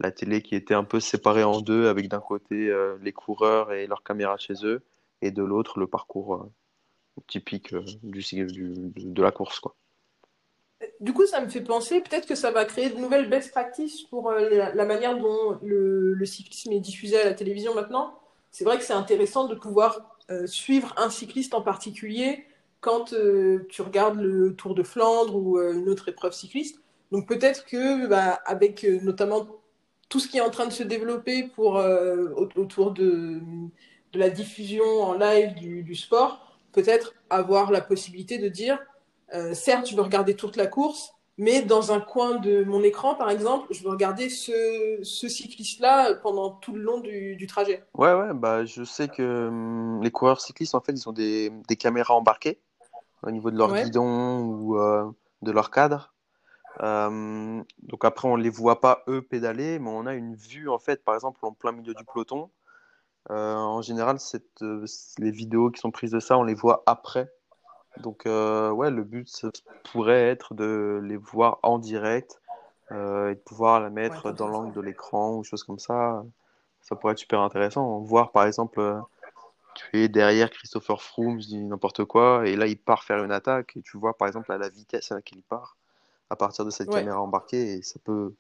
la 0.00 0.11
télé 0.11 0.42
qui 0.42 0.54
était 0.56 0.75
un 0.75 0.85
peu 0.85 0.99
séparée 0.99 1.44
en 1.44 1.61
deux, 1.61 1.88
avec 1.88 2.09
d'un 2.09 2.20
côté 2.20 2.68
euh, 2.68 2.97
les 3.02 3.12
coureurs 3.12 3.73
et 3.73 3.87
leurs 3.87 4.02
caméras 4.02 4.38
chez 4.38 4.54
eux, 4.64 4.82
et 5.20 5.30
de 5.30 5.42
l'autre 5.42 5.78
le 5.78 5.87
parcours 5.87 6.35
euh, 6.35 6.50
typique 7.26 7.72
euh, 7.72 7.84
du, 8.02 8.72
de 8.96 9.22
la 9.22 9.30
course. 9.30 9.60
Quoi. 9.60 9.74
Du 11.00 11.12
coup, 11.12 11.26
ça 11.26 11.40
me 11.40 11.48
fait 11.48 11.60
penser, 11.60 12.00
peut-être 12.00 12.26
que 12.26 12.34
ça 12.34 12.50
va 12.50 12.64
créer 12.64 12.90
de 12.90 12.96
nouvelles 12.96 13.28
best 13.28 13.50
practices 13.50 14.02
pour 14.02 14.30
la, 14.32 14.84
manière 14.86 15.18
dont 15.18 15.58
le, 15.62 16.24
cyclisme 16.24 16.72
est 16.72 16.80
diffusé 16.80 17.20
à 17.20 17.24
la 17.24 17.34
télévision 17.34 17.74
maintenant. 17.74 18.18
C'est 18.50 18.64
vrai 18.64 18.78
que 18.78 18.84
c'est 18.84 18.94
intéressant 18.94 19.46
de 19.46 19.54
pouvoir 19.54 20.16
suivre 20.46 20.94
un 20.96 21.10
cycliste 21.10 21.54
en 21.54 21.60
particulier 21.60 22.46
quand 22.80 23.14
tu 23.68 23.82
regardes 23.82 24.20
le 24.20 24.54
Tour 24.56 24.74
de 24.74 24.82
Flandre 24.82 25.36
ou 25.36 25.60
une 25.60 25.88
autre 25.90 26.08
épreuve 26.08 26.32
cycliste. 26.32 26.80
Donc 27.12 27.28
peut-être 27.28 27.66
que, 27.66 28.06
bah, 28.06 28.40
avec 28.46 28.82
notamment 28.84 29.60
tout 30.10 30.18
ce 30.18 30.28
qui 30.28 30.36
est 30.36 30.42
en 30.42 30.50
train 30.50 30.66
de 30.66 30.72
se 30.72 30.82
développer 30.82 31.44
pour, 31.44 31.78
euh, 31.78 32.28
autour 32.56 32.90
de, 32.90 33.40
la 34.12 34.28
diffusion 34.28 34.84
en 35.02 35.14
live 35.14 35.54
du, 35.54 35.84
du 35.84 35.94
sport, 35.94 36.50
peut-être 36.72 37.14
avoir 37.30 37.70
la 37.70 37.80
possibilité 37.80 38.38
de 38.38 38.48
dire, 38.48 38.78
euh, 39.34 39.54
certes, 39.54 39.88
je 39.88 39.96
veux 39.96 40.02
regarder 40.02 40.34
toute 40.34 40.56
la 40.56 40.66
course, 40.66 41.14
mais 41.38 41.62
dans 41.62 41.92
un 41.92 42.00
coin 42.00 42.36
de 42.36 42.64
mon 42.64 42.82
écran, 42.82 43.14
par 43.14 43.30
exemple, 43.30 43.66
je 43.70 43.82
veux 43.82 43.90
regarder 43.90 44.28
ce, 44.28 44.98
ce 45.02 45.28
cycliste-là 45.28 46.14
pendant 46.16 46.50
tout 46.50 46.74
le 46.74 46.82
long 46.82 47.00
du, 47.00 47.36
du, 47.36 47.46
trajet. 47.46 47.84
Ouais, 47.94 48.12
ouais, 48.12 48.34
bah, 48.34 48.64
je 48.64 48.84
sais 48.84 49.08
que 49.08 49.48
hum, 49.48 50.02
les 50.02 50.10
coureurs 50.10 50.40
cyclistes, 50.40 50.74
en 50.74 50.80
fait, 50.80 50.92
ils 50.92 51.08
ont 51.08 51.12
des, 51.12 51.50
des 51.68 51.76
caméras 51.76 52.14
embarquées 52.14 52.60
au 53.22 53.30
niveau 53.30 53.50
de 53.50 53.58
leur 53.58 53.74
guidon 53.74 54.40
ou 54.40 54.78
euh, 54.78 55.10
de 55.42 55.50
leur 55.50 55.70
cadre. 55.70 56.12
Euh, 56.82 57.62
donc 57.82 58.04
après, 58.04 58.28
on 58.28 58.36
les 58.36 58.50
voit 58.50 58.80
pas 58.80 59.02
eux 59.08 59.22
pédaler, 59.22 59.78
mais 59.78 59.90
on 59.90 60.06
a 60.06 60.14
une 60.14 60.34
vue 60.34 60.68
en 60.68 60.78
fait, 60.78 61.04
par 61.04 61.14
exemple, 61.14 61.40
en 61.42 61.52
plein 61.52 61.72
milieu 61.72 61.94
du 61.94 62.04
peloton. 62.04 62.50
Euh, 63.30 63.54
en 63.54 63.82
général, 63.82 64.16
euh, 64.62 64.86
les 65.18 65.30
vidéos 65.30 65.70
qui 65.70 65.80
sont 65.80 65.90
prises 65.90 66.12
de 66.12 66.20
ça, 66.20 66.38
on 66.38 66.42
les 66.42 66.54
voit 66.54 66.82
après. 66.86 67.32
Donc 67.98 68.22
ouais, 68.24 68.90
le 68.90 69.02
but 69.02 69.28
ça 69.28 69.50
pourrait 69.90 70.28
être 70.28 70.54
de 70.54 71.00
les 71.02 71.16
voir 71.16 71.58
en 71.64 71.78
direct 71.78 72.40
et 72.92 72.94
de 72.94 73.40
pouvoir 73.44 73.80
la 73.80 73.90
mettre 73.90 74.30
dans 74.30 74.46
l'angle 74.46 74.72
de 74.72 74.80
l'écran 74.80 75.34
ou 75.34 75.42
choses 75.42 75.64
comme 75.64 75.80
ça. 75.80 76.24
Ça 76.82 76.94
pourrait 76.94 77.12
être 77.12 77.18
super 77.18 77.40
intéressant. 77.40 77.98
Voir 77.98 78.30
par 78.30 78.46
exemple, 78.46 79.02
tu 79.74 79.98
es 80.00 80.08
derrière 80.08 80.50
Christopher 80.50 81.02
Froome, 81.02 81.40
je 81.40 81.48
dis 81.48 81.64
n'importe 81.64 82.04
quoi, 82.04 82.46
et 82.46 82.54
là 82.54 82.68
il 82.68 82.78
part 82.78 83.02
faire 83.02 83.24
une 83.24 83.32
attaque 83.32 83.76
et 83.76 83.82
tu 83.82 83.98
vois 83.98 84.16
par 84.16 84.28
exemple 84.28 84.52
à 84.52 84.56
la 84.56 84.68
vitesse 84.68 85.10
à 85.10 85.16
laquelle 85.16 85.38
il 85.38 85.44
part 85.44 85.76
à 86.30 86.36
partir 86.36 86.64
de 86.64 86.70
cette 86.70 86.88
caméra 86.88 87.20
embarquée 87.20 87.74
et 87.74 87.82
ça 87.82 87.98
peut, 88.02 88.32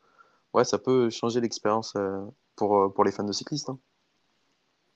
ouais, 0.54 0.64
ça 0.64 0.78
peut 0.78 1.10
changer 1.10 1.40
l'expérience 1.40 1.94
euh, 1.96 2.24
pour, 2.56 2.78
euh, 2.78 2.88
pour 2.88 3.04
les 3.04 3.10
fans 3.10 3.24
de 3.24 3.32
cyclistes. 3.32 3.68
Hein. 3.68 3.78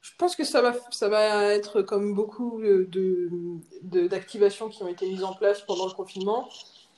Je 0.05 0.11
pense 0.19 0.37
que 0.37 0.45
ça 0.45 0.61
va, 0.61 0.75
ça 0.91 1.09
va 1.09 1.55
être 1.55 1.81
comme 1.81 2.15
beaucoup 2.15 2.61
d'activations 3.83 4.69
de, 4.69 4.73
qui 4.75 4.83
ont 4.83 4.89
été 4.89 5.09
mises 5.09 5.25
en 5.25 5.33
place 5.33 5.63
pendant 5.63 5.87
le 5.87 5.93
confinement. 5.93 6.47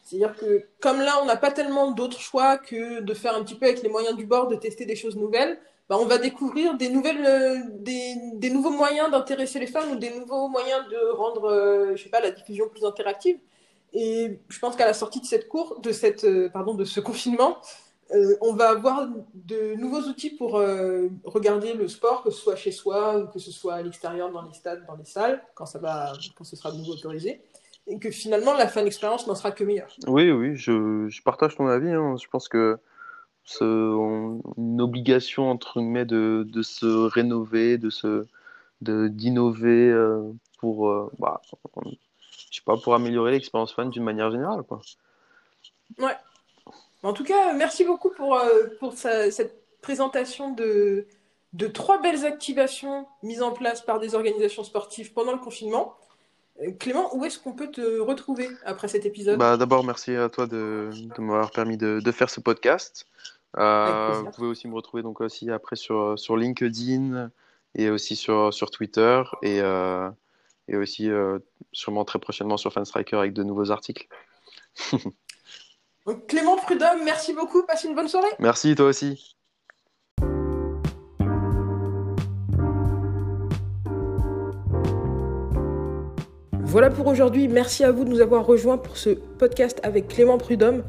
C'est-à-dire 0.03 0.35
que 0.35 0.67
comme 0.81 0.99
là, 0.99 1.21
on 1.23 1.25
n'a 1.25 1.37
pas 1.37 1.53
tellement 1.53 1.93
d'autres 1.93 2.19
choix 2.19 2.59
que 2.59 3.01
de 3.01 3.15
faire 3.15 3.37
un 3.37 3.45
petit 3.45 3.55
peu 3.55 3.67
avec 3.67 3.81
les 3.85 3.89
moyens 3.89 4.17
du 4.17 4.27
bord, 4.27 4.49
de 4.49 4.57
tester 4.57 4.87
des 4.87 4.97
choses 4.97 5.15
nouvelles, 5.15 5.57
bah, 5.89 5.97
on 6.01 6.07
va 6.07 6.19
découvrir 6.19 6.77
des, 6.77 6.89
nouvelles, 6.89 7.25
euh, 7.25 7.61
des, 7.75 8.17
des 8.35 8.51
nouveaux 8.51 8.71
moyens 8.71 9.09
d'intéresser 9.13 9.61
les 9.61 9.69
fans 9.69 9.89
ou 9.89 9.95
des 9.95 10.11
nouveaux 10.11 10.49
moyens 10.49 10.81
de 10.91 11.13
rendre 11.13 11.93
je 11.95 12.03
sais 12.03 12.11
pas, 12.11 12.19
la 12.21 12.33
diffusion 12.33 12.69
plus 12.69 12.85
interactive. 12.85 13.39
Et 13.93 14.41
je 14.49 14.59
pense 14.59 14.75
qu'à 14.75 14.85
la 14.85 14.95
sortie 14.95 15.21
de 15.21 15.27
cette 15.27 15.47
de 15.81 15.93
cette, 15.93 16.25
euh, 16.25 16.49
pardon, 16.49 16.75
de 16.75 16.85
ce 16.85 16.99
confinement, 16.99 17.59
euh, 18.15 18.37
on 18.41 18.55
va 18.55 18.71
avoir 18.71 19.09
de 19.35 19.75
nouveaux 19.75 20.03
outils 20.03 20.31
pour 20.31 20.59
euh, 20.59 21.09
regarder 21.25 21.75
le 21.75 21.89
sport, 21.89 22.23
que 22.23 22.31
ce 22.31 22.41
soit 22.41 22.57
chez 22.57 22.71
soi 22.71 23.19
ou 23.19 23.27
que 23.27 23.39
ce 23.39 23.51
soit 23.51 23.75
à 23.75 23.83
l'extérieur, 23.83 24.31
dans 24.31 24.43
les 24.43 24.53
stades, 24.53 24.87
dans 24.87 24.95
les 24.97 25.05
salles, 25.05 25.43
quand 25.55 25.67
ça 25.67 25.79
va, 25.79 26.13
quand 26.37 26.45
ce 26.45 26.55
sera 26.55 26.71
de 26.71 26.77
nouveau 26.77 26.93
autorisé, 26.93 27.41
et 27.89 27.99
que 27.99 28.11
finalement 28.11 28.55
la 28.55 28.69
fin 28.69 28.83
d'expérience 28.83 29.27
n'en 29.27 29.35
sera 29.35 29.51
que 29.51 29.65
meilleure. 29.65 29.95
Oui, 30.07 30.31
oui, 30.31 30.57
je, 30.57 31.09
je 31.09 31.23
partage 31.23 31.57
ton 31.57 31.67
avis. 31.67 31.91
Hein. 31.91 32.17
Je 32.17 32.29
pense 32.29 32.49
que 32.49 32.79
c'est 33.45 33.65
une 33.65 34.81
obligation 34.81 35.51
entre 35.51 35.81
guillemets 35.81 36.05
de, 36.05 36.47
de 36.49 36.63
se 36.63 36.87
rénover, 36.87 37.79
de 37.79 37.91
se, 37.91 38.27
d'innover 38.81 39.95
pour, 40.59 41.11
bah, 41.19 41.41
je 42.51 42.57
sais 42.57 42.65
pas, 42.65 42.77
pour 42.77 42.95
améliorer 42.95 43.33
l'expérience 43.33 43.73
fan 43.73 43.91
d'une 43.91 44.03
manière 44.05 44.31
générale. 44.31 44.63
Quoi. 44.63 44.81
Ouais. 45.99 46.17
En 47.07 47.13
tout 47.13 47.23
cas, 47.23 47.53
merci 47.53 47.85
beaucoup 47.85 48.11
pour, 48.11 48.37
euh, 48.37 48.65
pour 48.81 48.95
cette 48.95 49.55
présentation 49.81 50.51
de, 50.53 51.07
de 51.53 51.67
trois 51.69 52.03
belles 52.03 52.25
activations 52.25 53.07
mises 53.23 53.43
en 53.43 53.53
place 53.53 53.81
par 53.81 54.01
des 54.01 54.17
organisations 54.17 54.65
sportives 54.65 55.13
pendant 55.13 55.31
le 55.31 55.39
confinement. 55.39 55.95
Euh, 56.63 56.73
Clément, 56.73 57.15
où 57.15 57.25
est-ce 57.25 57.39
qu'on 57.39 57.53
peut 57.53 57.71
te 57.71 58.01
retrouver 58.01 58.49
après 58.65 58.89
cet 58.89 59.07
épisode? 59.07 59.39
Bah, 59.39 59.57
D'abord, 59.57 59.85
merci 59.85 60.17
à 60.17 60.29
toi 60.29 60.49
de, 60.49 60.91
de 60.93 61.21
m'avoir 61.21 61.53
permis 61.53 61.77
de, 61.77 62.01
de, 62.01 62.13
faire 62.13 62.29
ce 62.29 62.41
podcast. 62.41 63.07
Euh, 63.57 64.23
vous 64.25 64.31
pouvez 64.33 64.49
aussi 64.49 64.67
me 64.67 64.75
retrouver 64.75 65.05
donc 65.05 65.21
aussi 65.21 65.53
après 65.53 65.77
sur, 65.77 66.19
sur 66.19 66.37
LinkedIn 66.37 67.31
et 67.77 67.89
aussi 67.89 68.17
sur, 68.17 68.53
sur 68.53 68.73
Twitter. 68.73 69.23
Et, 69.43 69.61
euh, 69.61 70.11
et 70.69 70.77
aussi 70.77 71.09
euh, 71.09 71.39
sûrement 71.73 72.05
très 72.05 72.19
prochainement 72.19 72.57
sur 72.57 72.73
Fanstriker 72.73 73.17
avec 73.17 73.33
de 73.33 73.43
nouveaux 73.45 73.71
articles. 73.71 74.09
Donc, 76.07 76.29
Clément 76.29 76.57
Prudhomme, 76.57 77.01
merci 77.05 77.33
beaucoup, 77.33 77.65
passe 77.65 77.83
une 77.83 77.97
bonne 77.97 78.07
soirée. 78.07 78.29
Merci, 78.39 78.77
toi 78.77 78.87
aussi. 78.87 79.37
Voilà 86.63 86.91
pour 86.91 87.09
aujourd'hui. 87.09 87.49
Merci 87.49 87.83
à 87.83 87.91
vous 87.91 88.05
de 88.05 88.11
nous 88.11 88.21
avoir 88.21 88.47
rejoints 88.47 88.79
pour 88.79 88.97
ce 88.97 89.11
podcast 89.11 89.81
avec 89.83 90.07
Clément 90.07 90.39
Prudhomme. 90.39 90.85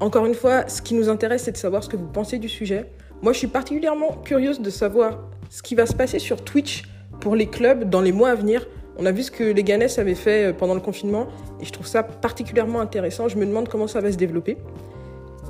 Encore 0.00 0.24
une 0.24 0.34
fois, 0.34 0.66
ce 0.66 0.80
qui 0.80 0.94
nous 0.94 1.10
intéresse, 1.10 1.42
c'est 1.44 1.52
de 1.52 1.56
savoir 1.58 1.84
ce 1.84 1.90
que 1.90 1.96
vous 1.98 2.06
pensez 2.06 2.38
du 2.38 2.48
sujet. 2.48 2.90
Moi, 3.20 3.34
je 3.34 3.38
suis 3.38 3.48
particulièrement 3.48 4.12
curieuse 4.24 4.60
de 4.60 4.70
savoir 4.70 5.28
ce 5.50 5.62
qui 5.62 5.74
va 5.74 5.84
se 5.84 5.94
passer 5.94 6.18
sur 6.18 6.42
Twitch 6.42 6.84
pour 7.20 7.36
les 7.36 7.48
clubs 7.48 7.90
dans 7.90 8.00
les 8.00 8.12
mois 8.12 8.30
à 8.30 8.34
venir. 8.34 8.66
On 8.96 9.06
a 9.06 9.12
vu 9.12 9.24
ce 9.24 9.30
que 9.30 9.44
les 9.44 9.64
Ganes 9.64 9.88
avaient 9.96 10.14
fait 10.14 10.46
euh, 10.46 10.52
pendant 10.52 10.74
le 10.74 10.80
confinement 10.80 11.26
et 11.60 11.64
je 11.64 11.72
trouve 11.72 11.86
ça 11.86 12.02
particulièrement 12.02 12.80
intéressant. 12.80 13.28
Je 13.28 13.36
me 13.36 13.46
demande 13.46 13.68
comment 13.68 13.88
ça 13.88 14.00
va 14.00 14.12
se 14.12 14.16
développer. 14.16 14.56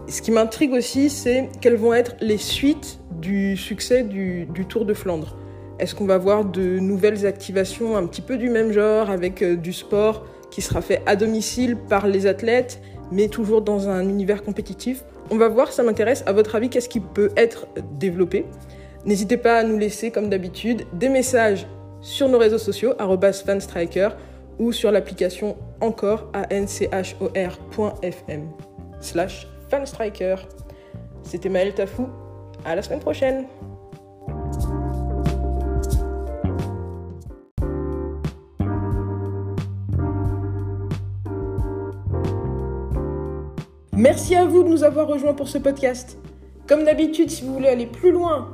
Ce 0.08 0.22
qui 0.22 0.30
m'intrigue 0.30 0.72
aussi, 0.72 1.10
c'est 1.10 1.48
quelles 1.60 1.76
vont 1.76 1.94
être 1.94 2.14
les 2.20 2.38
suites 2.38 3.00
du 3.12 3.56
succès 3.56 4.02
du, 4.02 4.46
Tour 4.68 4.84
de 4.84 4.94
Flandre. 4.94 5.36
Est-ce 5.78 5.94
qu'on 5.94 6.06
va 6.06 6.18
voir 6.18 6.44
de 6.44 6.78
nouvelles 6.78 7.26
activations 7.26 7.96
un 7.96 8.06
petit 8.06 8.22
peu 8.22 8.36
du 8.36 8.48
même 8.48 8.72
genre 8.72 9.10
avec 9.10 9.42
euh, 9.42 9.56
du 9.56 9.72
sport 9.72 10.24
qui 10.50 10.62
sera 10.62 10.80
fait 10.80 11.02
à 11.06 11.16
domicile 11.16 11.76
par 11.76 12.06
les 12.06 12.26
athlètes, 12.26 12.80
mais 13.10 13.28
toujours 13.28 13.60
dans 13.60 13.88
un 13.88 14.08
univers 14.08 14.42
compétitif? 14.42 15.04
On 15.30 15.36
va 15.36 15.48
voir, 15.48 15.72
ça 15.72 15.82
m'intéresse. 15.82 16.22
À 16.26 16.32
votre 16.32 16.54
avis, 16.54 16.68
qu'est-ce 16.68 16.88
qui 16.88 17.00
peut 17.00 17.30
être 17.36 17.66
développé? 17.98 18.46
N'hésitez 19.04 19.36
pas 19.36 19.58
à 19.58 19.64
nous 19.64 19.78
laisser, 19.78 20.10
comme 20.10 20.28
d'habitude, 20.28 20.84
des 20.92 21.08
messages 21.08 21.66
sur 22.04 22.28
nos 22.28 22.38
réseaux 22.38 22.58
sociaux, 22.58 22.92
fanstriker, 23.46 24.10
ou 24.58 24.70
sur 24.70 24.92
l'application 24.92 25.56
encore 25.80 26.30
à 26.32 26.46
nchor.fm 26.54 27.68
slash 29.00 29.48
fanstriker. 29.68 30.36
C'était 31.22 31.48
Maël 31.48 31.74
Tafou. 31.74 32.08
À 32.64 32.76
la 32.76 32.82
semaine 32.82 33.00
prochaine. 33.00 33.46
Merci 43.92 44.34
à 44.34 44.44
vous 44.44 44.62
de 44.62 44.68
nous 44.68 44.84
avoir 44.84 45.08
rejoints 45.08 45.34
pour 45.34 45.48
ce 45.48 45.58
podcast. 45.58 46.18
Comme 46.66 46.84
d'habitude, 46.84 47.30
si 47.30 47.44
vous 47.44 47.54
voulez 47.54 47.68
aller 47.68 47.86
plus 47.86 48.12
loin 48.12 48.53